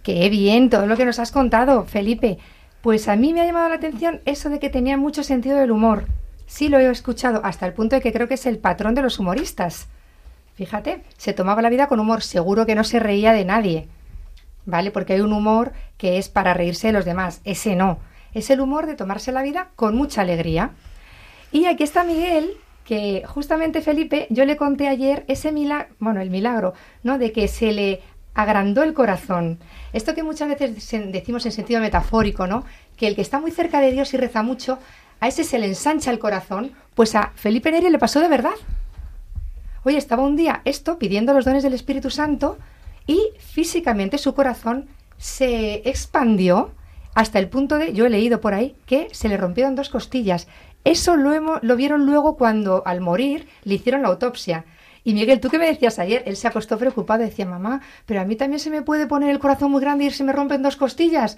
Qué 0.04 0.30
bien 0.30 0.70
todo 0.70 0.88
lo 0.88 0.96
que 0.98 1.06
nos 1.06 1.20
has 1.20 1.32
contado, 1.32 1.84
Felipe. 1.86 2.38
Pues 2.82 3.08
a 3.08 3.16
mí 3.16 3.34
me 3.34 3.42
ha 3.42 3.46
llamado 3.46 3.70
la 3.70 3.76
atención 3.76 4.22
eso 4.26 4.50
de 4.50 4.60
que 4.60 4.70
tenía 4.70 4.98
mucho 4.98 5.24
sentido 5.24 5.58
del 5.58 5.72
humor. 5.72 6.06
Sí 6.46 6.70
lo 6.70 6.80
he 6.80 6.90
escuchado 6.90 7.42
hasta 7.44 7.66
el 7.66 7.74
punto 7.74 7.96
de 7.96 8.02
que 8.02 8.14
creo 8.14 8.28
que 8.28 8.36
es 8.36 8.46
el 8.46 8.58
patrón 8.58 8.96
de 8.96 9.02
los 9.02 9.20
humoristas. 9.20 9.88
Fíjate, 10.56 11.04
se 11.18 11.34
tomaba 11.34 11.62
la 11.62 11.70
vida 11.70 11.88
con 11.88 12.00
humor, 12.00 12.24
seguro 12.24 12.66
que 12.66 12.76
no 12.76 12.84
se 12.84 13.00
reía 13.00 13.34
de 13.34 13.46
nadie. 13.46 13.90
¿Vale? 14.66 14.92
Porque 14.92 15.14
hay 15.14 15.22
un 15.22 15.34
humor 15.34 15.74
que 15.98 16.18
es 16.18 16.30
para 16.30 16.54
reírse 16.54 16.88
de 16.88 16.94
los 16.94 17.06
demás, 17.06 17.42
ese 17.44 17.76
no. 17.76 18.00
Es 18.34 18.50
el 18.50 18.62
humor 18.62 18.86
de 18.86 18.96
tomarse 18.96 19.32
la 19.32 19.42
vida 19.42 19.70
con 19.76 19.96
mucha 19.96 20.22
alegría. 20.22 20.72
Y 21.52 21.66
aquí 21.66 21.84
está 21.84 22.04
Miguel, 22.04 22.58
que 22.88 23.24
justamente 23.28 23.82
Felipe, 23.82 24.28
yo 24.30 24.46
le 24.46 24.56
conté 24.56 24.88
ayer 24.88 25.26
ese 25.28 25.52
milagro, 25.52 25.94
bueno, 26.00 26.22
el 26.22 26.30
milagro, 26.30 26.74
¿no? 27.04 27.18
De 27.18 27.34
que 27.34 27.50
se 27.50 27.74
le 27.74 28.02
agrandó 28.34 28.82
el 28.82 28.94
corazón. 28.94 29.60
Esto 29.92 30.16
que 30.16 30.24
muchas 30.24 30.48
veces 30.48 30.90
decimos 31.12 31.46
en 31.46 31.52
sentido 31.52 31.82
metafórico, 31.82 32.48
¿no? 32.48 32.64
Que 32.96 33.08
el 33.08 33.16
que 33.16 33.22
está 33.22 33.42
muy 33.42 33.52
cerca 33.52 33.82
de 33.82 33.92
Dios 33.92 34.14
y 34.14 34.18
reza 34.18 34.42
mucho, 34.42 34.80
a 35.20 35.28
ese 35.28 35.44
se 35.44 35.60
le 35.60 35.66
ensancha 35.66 36.12
el 36.12 36.20
corazón, 36.20 36.72
pues 36.96 37.14
a 37.14 37.34
Felipe 37.36 37.74
Neri 37.74 37.90
le 37.90 38.00
pasó 38.00 38.22
de 38.22 38.30
verdad. 38.30 38.56
Oye, 39.84 39.98
estaba 39.98 40.24
un 40.24 40.38
día 40.38 40.62
esto 40.64 40.98
pidiendo 40.98 41.34
los 41.34 41.44
dones 41.44 41.64
del 41.64 41.74
Espíritu 41.74 42.10
Santo 42.10 42.58
y 43.06 43.32
físicamente 43.38 44.18
su 44.18 44.34
corazón 44.34 44.88
se 45.18 45.90
expandió 45.90 46.72
hasta 47.16 47.40
el 47.40 47.50
punto 47.50 47.80
de, 47.80 47.94
yo 47.94 48.06
he 48.06 48.10
leído 48.12 48.40
por 48.40 48.54
ahí, 48.54 48.76
que 48.86 49.08
se 49.12 49.28
le 49.28 49.38
rompieron 49.38 49.76
dos 49.76 49.90
costillas. 49.90 50.48
Eso 50.88 51.18
lo, 51.18 51.60
lo 51.62 51.76
vieron 51.76 52.06
luego 52.06 52.38
cuando 52.38 52.82
al 52.86 53.02
morir 53.02 53.46
le 53.66 53.74
hicieron 53.74 54.04
la 54.04 54.08
autopsia. 54.08 54.64
Y 55.04 55.14
Miguel, 55.14 55.42
tú 55.42 55.50
que 55.50 55.60
me 55.60 55.68
decías 55.68 56.00
ayer, 56.00 56.24
él 56.26 56.38
se 56.38 56.48
acostó 56.48 56.78
preocupado, 56.78 57.24
decía, 57.24 57.46
mamá, 57.46 57.82
pero 58.06 58.22
a 58.22 58.24
mí 58.24 58.38
también 58.38 58.62
se 58.62 58.70
me 58.70 58.82
puede 58.82 59.06
poner 59.06 59.30
el 59.30 59.40
corazón 59.40 59.72
muy 59.72 59.82
grande 59.82 60.06
y 60.06 60.12
se 60.12 60.24
me 60.24 60.32
rompen 60.32 60.62
dos 60.62 60.78
costillas. 60.78 61.38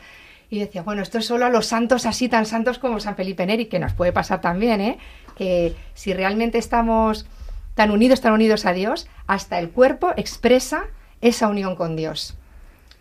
Y 0.51 0.59
decía, 0.59 0.83
bueno, 0.83 1.01
esto 1.01 1.17
es 1.17 1.25
solo 1.25 1.47
a 1.47 1.49
los 1.49 1.65
santos 1.65 2.05
así 2.05 2.29
tan 2.29 2.45
santos 2.45 2.77
como 2.77 2.99
San 2.99 3.15
Felipe 3.15 3.43
Neri, 3.43 3.65
que 3.65 3.79
nos 3.79 3.93
puede 3.93 4.11
pasar 4.11 4.39
también, 4.39 4.81
¿eh? 4.81 4.99
Que 5.35 5.75
si 5.95 6.13
realmente 6.13 6.59
estamos 6.59 7.25
tan 7.73 7.89
unidos, 7.89 8.21
tan 8.21 8.33
unidos 8.33 8.67
a 8.67 8.73
Dios, 8.73 9.07
hasta 9.25 9.57
el 9.57 9.71
cuerpo 9.71 10.11
expresa 10.15 10.83
esa 11.21 11.47
unión 11.47 11.75
con 11.75 11.95
Dios. 11.95 12.37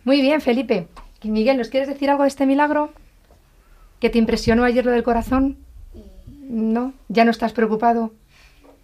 Muy 0.03 0.19
bien, 0.19 0.41
Felipe. 0.41 0.87
Miguel, 1.21 1.57
¿nos 1.57 1.69
quieres 1.69 1.89
decir 1.89 2.09
algo 2.09 2.23
de 2.23 2.29
este 2.29 2.47
milagro? 2.47 2.91
¿Que 3.99 4.09
te 4.09 4.17
impresionó 4.17 4.63
ayer 4.63 4.83
lo 4.83 4.91
del 4.91 5.03
corazón? 5.03 5.68
No, 6.49 6.93
ya 7.09 7.25
no 7.25 7.31
estás 7.31 7.53
preocupado 7.53 8.11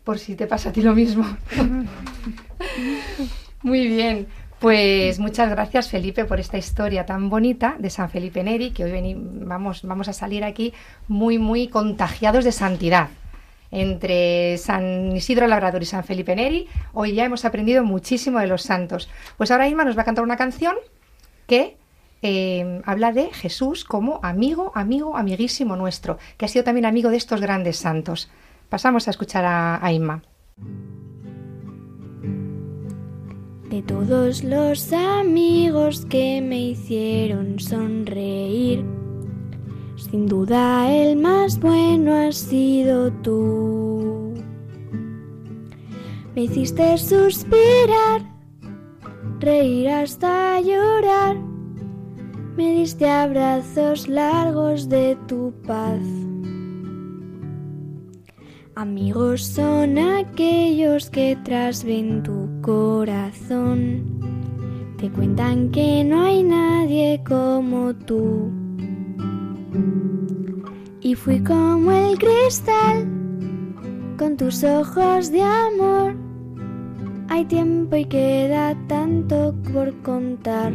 por 0.03 0.19
si 0.19 0.35
te 0.35 0.45
pasa 0.45 0.69
a 0.69 0.71
ti 0.71 0.83
lo 0.83 0.93
mismo. 0.93 1.25
Muy 3.63 3.87
bien. 3.87 4.27
Pues 4.59 5.19
muchas 5.19 5.49
gracias 5.49 5.89
Felipe 5.89 6.25
por 6.25 6.39
esta 6.39 6.57
historia 6.57 7.05
tan 7.05 7.29
bonita 7.29 7.75
de 7.79 7.89
San 7.89 8.09
Felipe 8.09 8.43
Neri, 8.43 8.71
que 8.71 8.85
hoy 8.85 9.15
vamos, 9.17 9.81
vamos 9.83 10.07
a 10.07 10.13
salir 10.13 10.43
aquí 10.43 10.73
muy, 11.07 11.39
muy 11.39 11.67
contagiados 11.67 12.45
de 12.45 12.51
santidad. 12.51 13.09
Entre 13.71 14.57
San 14.57 15.15
Isidro 15.15 15.47
Labrador 15.47 15.81
y 15.81 15.85
San 15.85 16.03
Felipe 16.03 16.35
Neri, 16.35 16.67
hoy 16.93 17.15
ya 17.15 17.25
hemos 17.25 17.45
aprendido 17.45 17.83
muchísimo 17.83 18.39
de 18.39 18.47
los 18.47 18.61
santos. 18.61 19.09
Pues 19.37 19.51
ahora 19.51 19.67
Irma 19.67 19.83
nos 19.83 19.97
va 19.97 20.03
a 20.03 20.05
cantar 20.05 20.23
una 20.23 20.37
canción 20.37 20.75
que 21.47 21.77
eh, 22.27 22.81
habla 22.85 23.11
de 23.11 23.31
Jesús 23.31 23.85
como 23.85 24.19
amigo, 24.23 24.71
amigo, 24.73 25.15
amiguísimo 25.15 25.75
nuestro, 25.75 26.17
que 26.37 26.45
ha 26.45 26.47
sido 26.47 26.65
también 26.65 26.87
amigo 26.87 27.11
de 27.11 27.17
estos 27.17 27.39
grandes 27.39 27.77
santos. 27.77 28.31
Pasamos 28.67 29.07
a 29.07 29.11
escuchar 29.11 29.45
a, 29.45 29.85
a 29.85 29.93
Inma. 29.93 30.23
De 33.69 33.83
todos 33.83 34.43
los 34.43 34.91
amigos 34.91 36.07
que 36.07 36.41
me 36.41 36.69
hicieron 36.69 37.59
sonreír, 37.59 38.83
sin 39.95 40.25
duda 40.25 40.91
el 40.91 41.17
más 41.17 41.59
bueno 41.59 42.11
has 42.11 42.37
sido 42.37 43.11
tú. 43.21 44.33
Me 46.33 46.45
hiciste 46.45 46.97
suspirar, 46.97 48.23
reír 49.39 49.89
hasta 49.89 50.59
llorar, 50.59 51.37
me 52.55 52.71
diste 52.71 53.09
abrazos 53.09 54.07
largos 54.07 54.87
de 54.87 55.17
tu 55.27 55.53
paz. 55.67 56.01
Amigos 58.75 59.43
son 59.43 59.97
aquellos 59.97 61.09
que 61.09 61.37
tras 61.43 61.83
ven 61.83 62.23
tu 62.23 62.49
corazón, 62.61 64.19
te 64.97 65.09
cuentan 65.09 65.69
que 65.71 66.03
no 66.03 66.23
hay 66.23 66.43
nadie 66.43 67.21
como 67.27 67.93
tú. 67.93 68.51
Y 71.01 71.15
fui 71.15 71.41
como 71.41 71.91
el 71.91 72.17
cristal, 72.17 73.07
con 74.17 74.37
tus 74.37 74.63
ojos 74.63 75.31
de 75.31 75.41
amor. 75.41 76.15
Hay 77.29 77.45
tiempo 77.45 77.95
y 77.95 78.05
queda 78.05 78.75
tanto 78.87 79.55
por 79.71 79.93
contar. 80.01 80.73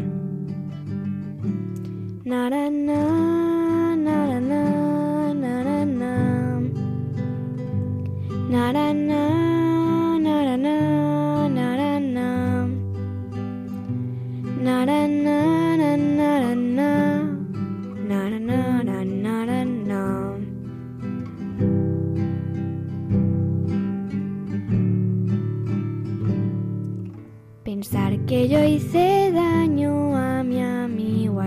Pensar 27.64 28.12
que 28.26 28.48
yo 28.48 28.62
hice 28.64 29.30
daño 29.32 29.79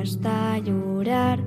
hasta 0.04 0.58
llorar. 0.58 1.40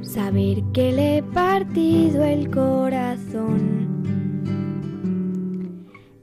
Saber 0.00 0.62
que 0.72 0.90
le 0.92 1.18
he 1.18 1.22
partido 1.22 2.24
el 2.24 2.50
corazón. 2.50 3.92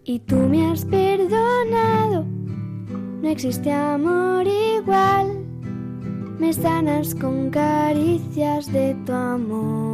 Y 0.04 0.20
tú 0.20 0.36
me 0.36 0.66
has 0.72 0.84
perdonado. 0.86 2.26
No 3.22 3.30
existe 3.30 3.72
amor 3.72 4.46
igual. 4.48 5.46
Me 6.40 6.52
sanas 6.52 7.14
con 7.14 7.52
caricias 7.52 8.72
de 8.72 8.96
tu 9.06 9.14
amor. 9.14 9.89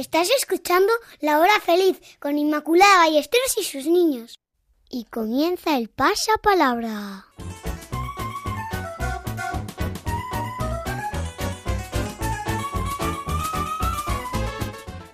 Estás 0.00 0.30
escuchando 0.30 0.90
La 1.20 1.40
Hora 1.40 1.60
Feliz 1.62 2.00
con 2.20 2.38
Inmaculada 2.38 3.04
Ballesteros 3.04 3.58
y 3.58 3.64
sus 3.64 3.84
niños. 3.84 4.40
Y 4.88 5.04
comienza 5.04 5.76
el 5.76 5.90
pasapalabra. 5.90 7.26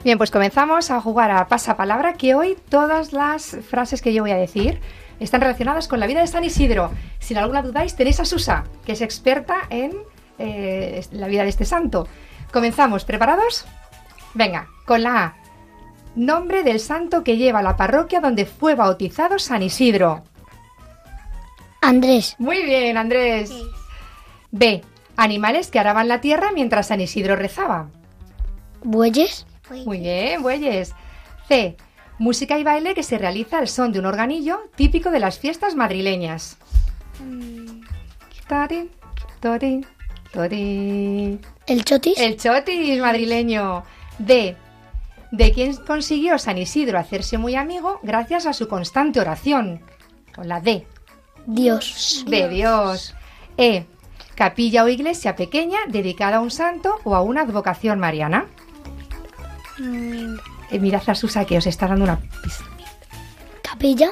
Bien, 0.04 0.18
pues 0.18 0.30
comenzamos 0.30 0.92
a 0.92 1.00
jugar 1.00 1.32
a 1.32 1.48
pasapalabra, 1.48 2.12
que 2.12 2.36
hoy 2.36 2.56
todas 2.68 3.12
las 3.12 3.56
frases 3.68 4.00
que 4.00 4.14
yo 4.14 4.22
voy 4.22 4.30
a 4.30 4.36
decir 4.36 4.80
están 5.18 5.40
relacionadas 5.40 5.88
con 5.88 5.98
la 5.98 6.06
vida 6.06 6.20
de 6.20 6.28
San 6.28 6.44
Isidro. 6.44 6.92
Sin 7.18 7.38
alguna 7.38 7.62
dudáis, 7.62 7.96
tenéis 7.96 8.20
a 8.20 8.24
Susa, 8.24 8.62
que 8.84 8.92
es 8.92 9.00
experta 9.00 9.62
en 9.68 9.96
eh, 10.38 11.04
la 11.10 11.26
vida 11.26 11.42
de 11.42 11.48
este 11.48 11.64
santo. 11.64 12.06
Comenzamos, 12.52 13.04
¿preparados? 13.04 13.66
Venga, 14.36 14.68
con 14.84 15.02
la 15.02 15.24
A. 15.24 15.36
Nombre 16.14 16.62
del 16.62 16.78
santo 16.78 17.24
que 17.24 17.38
lleva 17.38 17.62
la 17.62 17.76
parroquia 17.76 18.20
donde 18.20 18.44
fue 18.44 18.74
bautizado 18.74 19.38
San 19.38 19.62
Isidro. 19.62 20.24
Andrés, 21.80 22.36
Muy 22.38 22.62
bien, 22.62 22.98
Andrés. 22.98 23.50
B. 24.50 24.82
Animales 25.16 25.70
que 25.70 25.78
araban 25.78 26.08
la 26.08 26.20
tierra 26.20 26.50
mientras 26.52 26.88
San 26.88 27.00
Isidro 27.00 27.34
rezaba. 27.34 27.88
¿Bueyes? 28.84 29.46
Muy 29.86 30.00
bien, 30.00 30.42
bueyes. 30.42 30.92
C. 31.48 31.76
Música 32.18 32.58
y 32.58 32.64
baile 32.64 32.94
que 32.94 33.02
se 33.02 33.16
realiza 33.16 33.58
al 33.58 33.68
son 33.68 33.92
de 33.92 34.00
un 34.00 34.06
organillo 34.06 34.68
típico 34.74 35.10
de 35.10 35.20
las 35.20 35.38
fiestas 35.38 35.74
madrileñas. 35.74 36.58
Tarin, 38.48 38.90
torin, 39.40 39.86
torin. 40.32 41.40
¿El 41.66 41.84
chotis? 41.84 42.18
El 42.18 42.36
chotis 42.36 43.00
madrileño. 43.00 43.82
D. 44.18 44.56
De 45.30 45.52
quien 45.52 45.76
consiguió 45.76 46.38
San 46.38 46.58
Isidro 46.58 46.98
hacerse 46.98 47.38
muy 47.38 47.56
amigo 47.56 48.00
gracias 48.02 48.46
a 48.46 48.52
su 48.52 48.68
constante 48.68 49.20
oración. 49.20 49.82
Con 50.34 50.48
la 50.48 50.60
D. 50.60 50.86
Dios. 51.46 52.24
De 52.26 52.48
Dios. 52.48 53.14
E. 53.56 53.86
Capilla 54.34 54.84
o 54.84 54.88
iglesia 54.88 55.34
pequeña 55.34 55.78
dedicada 55.88 56.36
a 56.36 56.40
un 56.40 56.50
santo 56.50 56.96
o 57.04 57.14
a 57.14 57.22
una 57.22 57.42
advocación 57.42 57.98
mariana. 57.98 58.46
Eh, 60.70 60.78
mirad 60.78 61.02
a 61.08 61.14
Susa 61.14 61.44
que 61.44 61.58
os 61.58 61.66
está 61.66 61.86
dando 61.86 62.04
una 62.04 62.18
pista. 62.18 62.64
¿Capilla? 63.62 64.10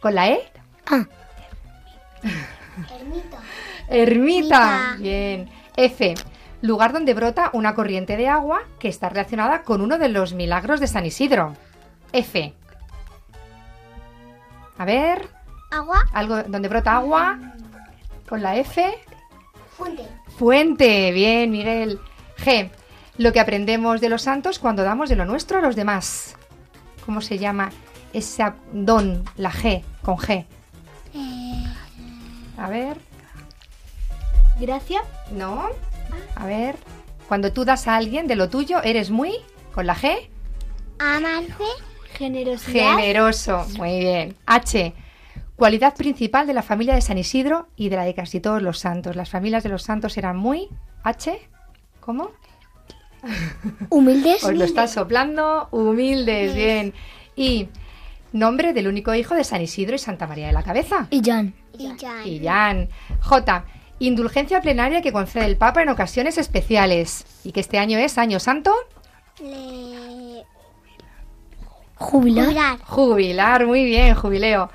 ¿Con 0.00 0.14
la 0.14 0.28
E? 0.30 0.40
Ah, 0.86 1.06
Ermita. 2.92 3.38
Ermita. 3.88 4.96
Bien. 4.98 5.48
F. 5.76 6.14
Lugar 6.66 6.92
donde 6.92 7.14
brota 7.14 7.50
una 7.52 7.76
corriente 7.76 8.16
de 8.16 8.26
agua 8.26 8.62
que 8.80 8.88
está 8.88 9.08
relacionada 9.08 9.62
con 9.62 9.80
uno 9.80 9.98
de 9.98 10.08
los 10.08 10.34
milagros 10.34 10.80
de 10.80 10.88
San 10.88 11.06
Isidro. 11.06 11.54
F. 12.12 12.52
A 14.76 14.84
ver, 14.84 15.28
Agua. 15.70 16.06
algo 16.12 16.42
donde 16.42 16.68
brota 16.68 16.96
agua. 16.96 17.38
Con 18.28 18.42
la 18.42 18.56
F. 18.56 18.84
Fuente. 19.76 20.08
Fuente. 20.36 21.12
Bien, 21.12 21.52
Miguel. 21.52 22.00
G. 22.36 22.68
Lo 23.16 23.32
que 23.32 23.38
aprendemos 23.38 24.00
de 24.00 24.08
los 24.08 24.22
santos 24.22 24.58
cuando 24.58 24.82
damos 24.82 25.08
de 25.08 25.14
lo 25.14 25.24
nuestro 25.24 25.58
a 25.58 25.62
los 25.62 25.76
demás. 25.76 26.34
¿Cómo 27.04 27.20
se 27.20 27.38
llama 27.38 27.70
ese 28.12 28.44
don? 28.72 29.22
La 29.36 29.52
G, 29.52 29.84
con 30.02 30.16
G. 30.16 30.44
A 32.58 32.68
ver. 32.68 32.96
Gracia. 34.58 35.02
¿No? 35.30 35.68
A 36.34 36.46
ver. 36.46 36.76
Cuando 37.28 37.52
tú 37.52 37.64
das 37.64 37.88
a 37.88 37.96
alguien 37.96 38.26
de 38.26 38.36
lo 38.36 38.48
tuyo, 38.48 38.82
eres 38.82 39.10
muy. 39.10 39.32
Con 39.74 39.86
la 39.86 39.94
G. 39.94 40.28
Amante. 40.98 41.64
Generosidad. 42.14 42.96
Generoso. 42.96 43.66
Muy 43.76 43.98
bien. 43.98 44.36
H. 44.46 44.94
Cualidad 45.56 45.94
principal 45.94 46.46
de 46.46 46.54
la 46.54 46.62
familia 46.62 46.94
de 46.94 47.00
San 47.00 47.18
Isidro 47.18 47.68
y 47.76 47.88
de 47.88 47.96
la 47.96 48.04
de 48.04 48.14
casi 48.14 48.40
todos 48.40 48.62
los 48.62 48.78
santos. 48.78 49.16
Las 49.16 49.30
familias 49.30 49.62
de 49.62 49.70
los 49.70 49.82
santos 49.82 50.16
eran 50.16 50.36
muy. 50.36 50.68
H. 51.02 51.38
¿Cómo? 52.00 52.30
humildes. 53.90 54.44
Os 54.44 54.54
lo 54.54 54.64
está 54.64 54.86
soplando. 54.86 55.68
Humildes. 55.70 56.54
Bien. 56.54 56.94
Y. 57.34 57.68
Nombre 58.32 58.72
del 58.72 58.88
único 58.88 59.14
hijo 59.14 59.34
de 59.34 59.44
San 59.44 59.62
Isidro 59.62 59.96
y 59.96 59.98
Santa 59.98 60.26
María 60.26 60.48
de 60.48 60.52
la 60.52 60.62
Cabeza. 60.62 61.06
Y 61.10 61.22
Jan. 61.24 61.54
Y 61.78 61.96
ya. 61.96 62.26
Y 62.26 62.44
Jan. 62.44 62.88
J. 63.20 63.64
Indulgencia 63.98 64.60
plenaria 64.60 65.00
que 65.02 65.12
concede 65.12 65.46
el 65.46 65.56
Papa 65.56 65.82
en 65.82 65.88
ocasiones 65.88 66.38
especiales. 66.38 67.24
Y 67.44 67.52
que 67.52 67.60
este 67.60 67.78
año 67.78 67.98
es 67.98 68.18
Año 68.18 68.40
Santo. 68.40 68.74
Le... 69.40 70.44
Jubilar. 71.96 72.46
Jubilar. 72.46 72.78
Jubilar, 72.84 73.66
muy 73.66 73.84
bien, 73.84 74.14
jubileo. 74.14 74.70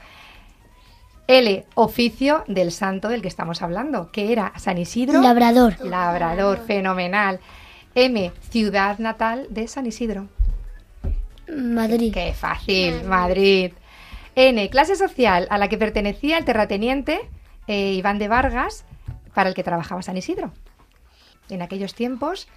L. 1.28 1.65
Oficio 1.76 2.43
del 2.47 2.72
santo 2.72 3.07
del 3.07 3.22
que 3.22 3.28
estamos 3.28 3.61
hablando, 3.61 4.11
que 4.11 4.34
era 4.34 4.51
San 4.57 4.78
Isidro. 4.78 5.22
Labrador. 5.22 5.76
Labrador, 5.86 6.59
fenomenal. 6.65 7.39
M. 7.95 8.32
Ciudad 8.49 8.99
natal 8.99 9.47
de 9.49 9.67
San 9.67 9.86
Isidro. 9.86 10.28
Madrid. 11.47 12.13
Qué 12.13 12.34
fácil, 12.34 13.03
Madrid. 13.03 13.72
N. 14.36 14.69
Clase 14.69 14.95
social 14.95 15.47
a 15.49 15.57
la 15.57 15.69
que 15.69 15.78
pertenecía 15.78 16.38
el 16.38 16.45
terrateniente 16.45 17.22
eh, 17.67 17.93
Iván 17.93 18.17
de 18.17 18.28
Vargas, 18.28 18.86
para 19.34 19.49
el 19.49 19.55
que 19.55 19.63
trabajaba 19.63 20.01
San 20.01 20.17
Isidro. 20.17 20.51
En 21.49 21.61
aquellos 21.61 21.93
tiempos 21.93 22.47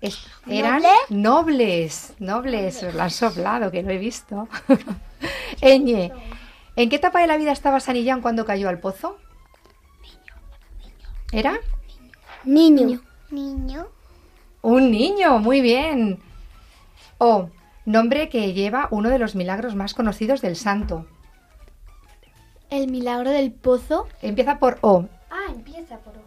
es- 0.00 0.26
eran 0.48 0.82
nobles, 1.10 2.14
nobles, 2.18 2.82
lo 2.94 3.02
han 3.02 3.10
soplado, 3.10 3.70
que 3.70 3.82
lo 3.82 3.90
he 3.90 3.98
visto. 3.98 4.48
Ñ. 5.62 6.12
¿En 6.76 6.88
qué 6.88 6.96
etapa 6.96 7.20
de 7.20 7.26
la 7.26 7.36
vida 7.36 7.52
estaba 7.52 7.80
San 7.80 7.96
Illán 7.96 8.22
cuando 8.22 8.44
cayó 8.44 8.68
al 8.68 8.78
pozo? 8.78 9.18
¿Era? 11.32 11.58
Niño. 12.44 13.00
Niño. 13.30 13.86
Un 14.62 14.90
niño, 14.90 15.38
muy 15.38 15.60
bien. 15.60 16.18
O, 17.18 17.50
nombre 17.84 18.28
que 18.28 18.52
lleva 18.52 18.88
uno 18.90 19.08
de 19.10 19.18
los 19.18 19.34
milagros 19.34 19.74
más 19.74 19.94
conocidos 19.94 20.40
del 20.40 20.56
santo. 20.56 21.06
El 22.70 22.90
milagro 22.90 23.30
del 23.30 23.52
pozo. 23.52 24.06
Empieza 24.22 24.58
por 24.58 24.78
O. 24.80 25.06
Ah, 25.40 25.52
empieza 25.54 25.98
por 25.98 26.14
O. 26.16 26.20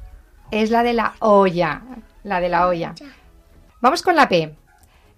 Es 0.51 0.69
la 0.69 0.83
de 0.83 0.93
la 0.93 1.13
olla. 1.19 1.81
La 2.23 2.39
de 2.39 2.49
la 2.49 2.67
olla. 2.67 2.93
Vamos 3.81 4.01
con 4.01 4.15
la 4.15 4.29
P. 4.29 4.55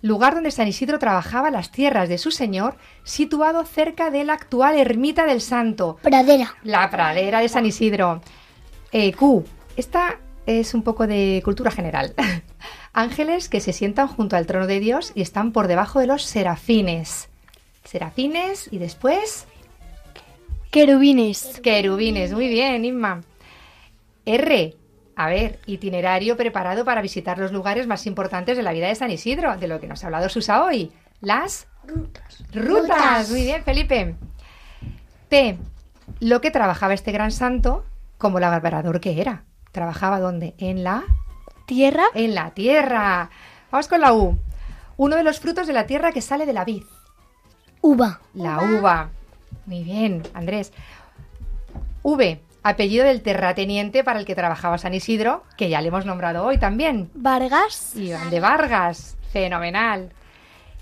Lugar 0.01 0.35
donde 0.35 0.51
San 0.51 0.67
Isidro 0.67 0.99
trabajaba 0.99 1.49
las 1.51 1.71
tierras 1.71 2.09
de 2.09 2.17
su 2.17 2.29
señor, 2.31 2.75
situado 3.03 3.65
cerca 3.65 4.11
de 4.11 4.23
la 4.23 4.33
actual 4.33 4.77
ermita 4.77 5.25
del 5.25 5.41
santo. 5.41 5.97
Pradera. 6.01 6.55
La 6.63 6.89
pradera 6.89 7.39
de 7.39 7.49
San 7.49 7.65
Isidro. 7.65 8.21
Eh, 8.91 9.13
Q. 9.13 9.45
Esta 9.77 10.19
es 10.45 10.73
un 10.73 10.83
poco 10.83 11.07
de 11.07 11.41
cultura 11.43 11.71
general. 11.71 12.13
Ángeles 12.93 13.49
que 13.49 13.59
se 13.61 13.73
sientan 13.73 14.07
junto 14.07 14.35
al 14.37 14.45
trono 14.45 14.67
de 14.67 14.79
Dios 14.79 15.11
y 15.15 15.21
están 15.21 15.51
por 15.51 15.67
debajo 15.67 15.99
de 15.99 16.07
los 16.07 16.23
serafines. 16.23 17.29
Serafines 17.83 18.71
y 18.71 18.77
después 18.77 19.45
Querubines. 20.71 21.59
querubines. 21.61 22.33
Muy 22.33 22.47
bien, 22.47 22.85
Inma. 22.85 23.21
R. 24.25 24.75
A 25.15 25.27
ver, 25.27 25.59
itinerario 25.65 26.35
preparado 26.35 26.83
para 26.83 27.01
visitar 27.01 27.37
los 27.37 27.51
lugares 27.51 27.87
más 27.87 28.05
importantes 28.05 28.57
de 28.57 28.63
la 28.63 28.73
vida 28.73 28.87
de 28.87 28.95
San 28.95 29.11
Isidro, 29.11 29.55
de 29.57 29.67
lo 29.67 29.79
que 29.79 29.87
nos 29.87 30.03
ha 30.03 30.07
hablado 30.07 30.27
Susa 30.29 30.63
hoy. 30.63 30.91
Las 31.21 31.67
rutas. 32.53 33.29
Muy 33.29 33.43
bien, 33.43 33.63
Felipe. 33.63 34.15
P. 35.29 35.57
Lo 36.19 36.41
que 36.41 36.51
trabajaba 36.51 36.93
este 36.93 37.11
gran 37.11 37.31
santo 37.31 37.85
como 38.17 38.39
labrador 38.39 38.99
que 38.99 39.21
era. 39.21 39.43
¿Trabajaba 39.71 40.19
dónde? 40.19 40.53
En 40.57 40.83
la 40.83 41.03
Tierra. 41.65 42.03
en 42.13 42.35
la 42.35 42.51
tierra. 42.51 43.29
Vamos 43.71 43.87
con 43.87 44.01
la 44.01 44.13
U. 44.13 44.37
Uno 44.97 45.15
de 45.15 45.23
los 45.23 45.39
frutos 45.39 45.67
de 45.67 45.73
la 45.73 45.87
tierra 45.87 46.11
que 46.11 46.21
sale 46.21 46.45
de 46.45 46.53
la 46.53 46.63
vid. 46.63 46.83
Uva. 47.81 48.21
La 48.33 48.59
uva. 48.61 49.09
Muy 49.65 49.83
bien, 49.83 50.23
Andrés. 50.33 50.71
V. 52.03 52.39
Apellido 52.67 53.05
del 53.05 53.21
terrateniente 53.21 54.03
para 54.03 54.17
el 54.17 54.25
que 54.25 54.33
trabajaba 54.33 54.79
San 54.79 54.95
Isidro, 54.95 55.43
que 55.55 55.69
ya 55.69 55.81
le 55.81 55.89
hemos 55.89 56.07
nombrado 56.07 56.43
hoy 56.43 56.57
también. 56.57 57.11
Vargas. 57.13 57.95
Iván 57.95 58.31
de 58.31 58.39
Vargas. 58.39 59.17
Fenomenal. 59.31 60.11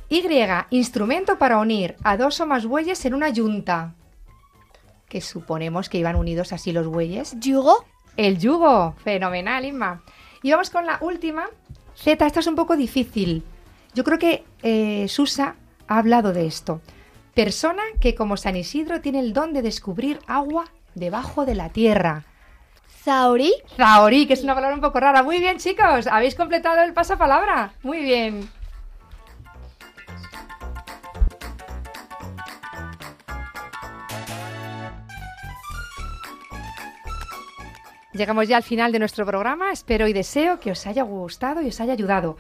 Y. 0.08 0.24
Instrumento 0.70 1.38
para 1.38 1.58
unir 1.58 1.98
a 2.06 2.16
dos 2.16 2.40
o 2.40 2.46
más 2.46 2.66
bueyes 2.66 3.04
en 3.04 3.14
una 3.14 3.28
yunta. 3.32 3.96
Que 5.10 5.20
suponemos 5.20 5.90
que 5.90 5.98
iban 5.98 6.16
unidos 6.16 6.54
así 6.54 6.72
los 6.72 6.88
bueyes. 6.88 7.36
Yugo. 7.42 7.84
El 8.16 8.40
yugo. 8.40 8.96
Fenomenal, 9.04 9.66
Inma. 9.66 10.04
Y 10.42 10.52
vamos 10.52 10.70
con 10.70 10.86
la 10.86 11.00
última. 11.02 11.50
Z, 11.96 12.26
esta 12.26 12.40
es 12.40 12.48
un 12.48 12.56
poco 12.56 12.78
difícil. 12.78 13.44
Yo 13.94 14.06
creo 14.06 14.20
que 14.20 14.46
eh, 14.62 15.10
Susa 15.10 15.58
ha 15.90 15.98
hablado 15.98 16.32
de 16.32 16.46
esto. 16.46 16.80
Persona 17.34 17.84
que 18.00 18.16
como 18.16 18.38
San 18.38 18.56
Isidro 18.56 19.02
tiene 19.02 19.20
el 19.20 19.34
don 19.34 19.52
de 19.52 19.62
descubrir 19.62 20.22
agua 20.28 20.64
debajo 20.96 21.46
de 21.46 21.56
la 21.56 21.70
tierra. 21.70 22.24
Zauri. 23.04 23.52
Zaorí, 23.76 24.26
que 24.28 24.34
es 24.34 24.44
una 24.44 24.56
palabra 24.56 24.76
un 24.76 24.82
poco 24.82 25.00
rara. 25.00 25.24
Muy 25.24 25.40
bien, 25.40 25.58
chicos. 25.58 26.08
Habéis 26.08 26.36
completado 26.36 26.82
el 26.82 26.94
pasapalabra. 26.94 27.74
Muy 27.84 28.02
bien. 28.02 28.50
Llegamos 38.14 38.48
ya 38.48 38.58
al 38.58 38.64
final 38.64 38.92
de 38.92 39.00
nuestro 39.00 39.26
programa. 39.26 39.72
Espero 39.72 40.08
y 40.08 40.14
deseo 40.14 40.60
que 40.60 40.72
os 40.72 40.86
haya 40.86 41.04
gustado 41.04 41.62
y 41.62 41.68
os 41.68 41.82
haya 41.82 41.94
ayudado. 41.94 42.38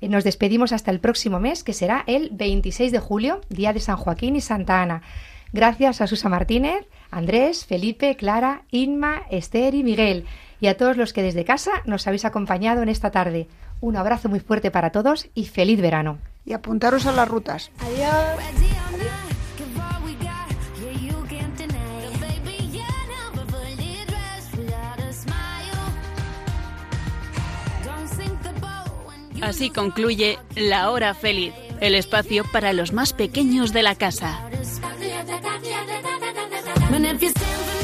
Eh, 0.00 0.08
Nos 0.08 0.22
despedimos 0.24 0.72
hasta 0.72 0.90
el 0.92 1.00
próximo 1.00 1.40
mes, 1.40 1.64
que 1.64 1.72
será 1.72 2.04
el 2.06 2.30
26 2.32 2.92
de 2.92 3.00
julio, 3.00 3.40
día 3.48 3.72
de 3.72 3.80
San 3.80 3.96
Joaquín 3.96 4.36
y 4.36 4.40
Santa 4.40 4.80
Ana. 4.82 5.02
Gracias 5.52 6.00
a 6.00 6.06
Susa 6.06 6.28
Martínez, 6.28 6.86
Andrés, 7.10 7.64
Felipe, 7.64 8.16
Clara, 8.16 8.62
Inma, 8.70 9.22
Esther 9.30 9.74
y 9.74 9.82
Miguel, 9.82 10.26
y 10.60 10.66
a 10.66 10.76
todos 10.76 10.96
los 10.96 11.12
que 11.12 11.22
desde 11.22 11.44
casa 11.44 11.70
nos 11.84 12.06
habéis 12.06 12.24
acompañado 12.24 12.82
en 12.82 12.88
esta 12.88 13.10
tarde. 13.10 13.48
Un 13.80 13.96
abrazo 13.96 14.28
muy 14.28 14.40
fuerte 14.40 14.70
para 14.70 14.90
todos 14.90 15.28
y 15.34 15.46
feliz 15.46 15.80
verano. 15.80 16.18
Y 16.44 16.52
apuntaros 16.52 17.06
a 17.06 17.12
las 17.12 17.28
rutas. 17.28 17.70
Adiós. 17.80 18.58
Así 29.40 29.70
concluye 29.70 30.38
La 30.56 30.90
Hora 30.90 31.14
Feliz, 31.14 31.54
el 31.80 31.94
espacio 31.94 32.44
para 32.52 32.72
los 32.72 32.92
más 32.92 33.12
pequeños 33.12 33.72
de 33.72 33.82
la 33.82 33.94
casa. 33.94 34.47
And 36.90 37.06
if 37.06 37.22
you 37.22 37.30
stand 37.30 37.77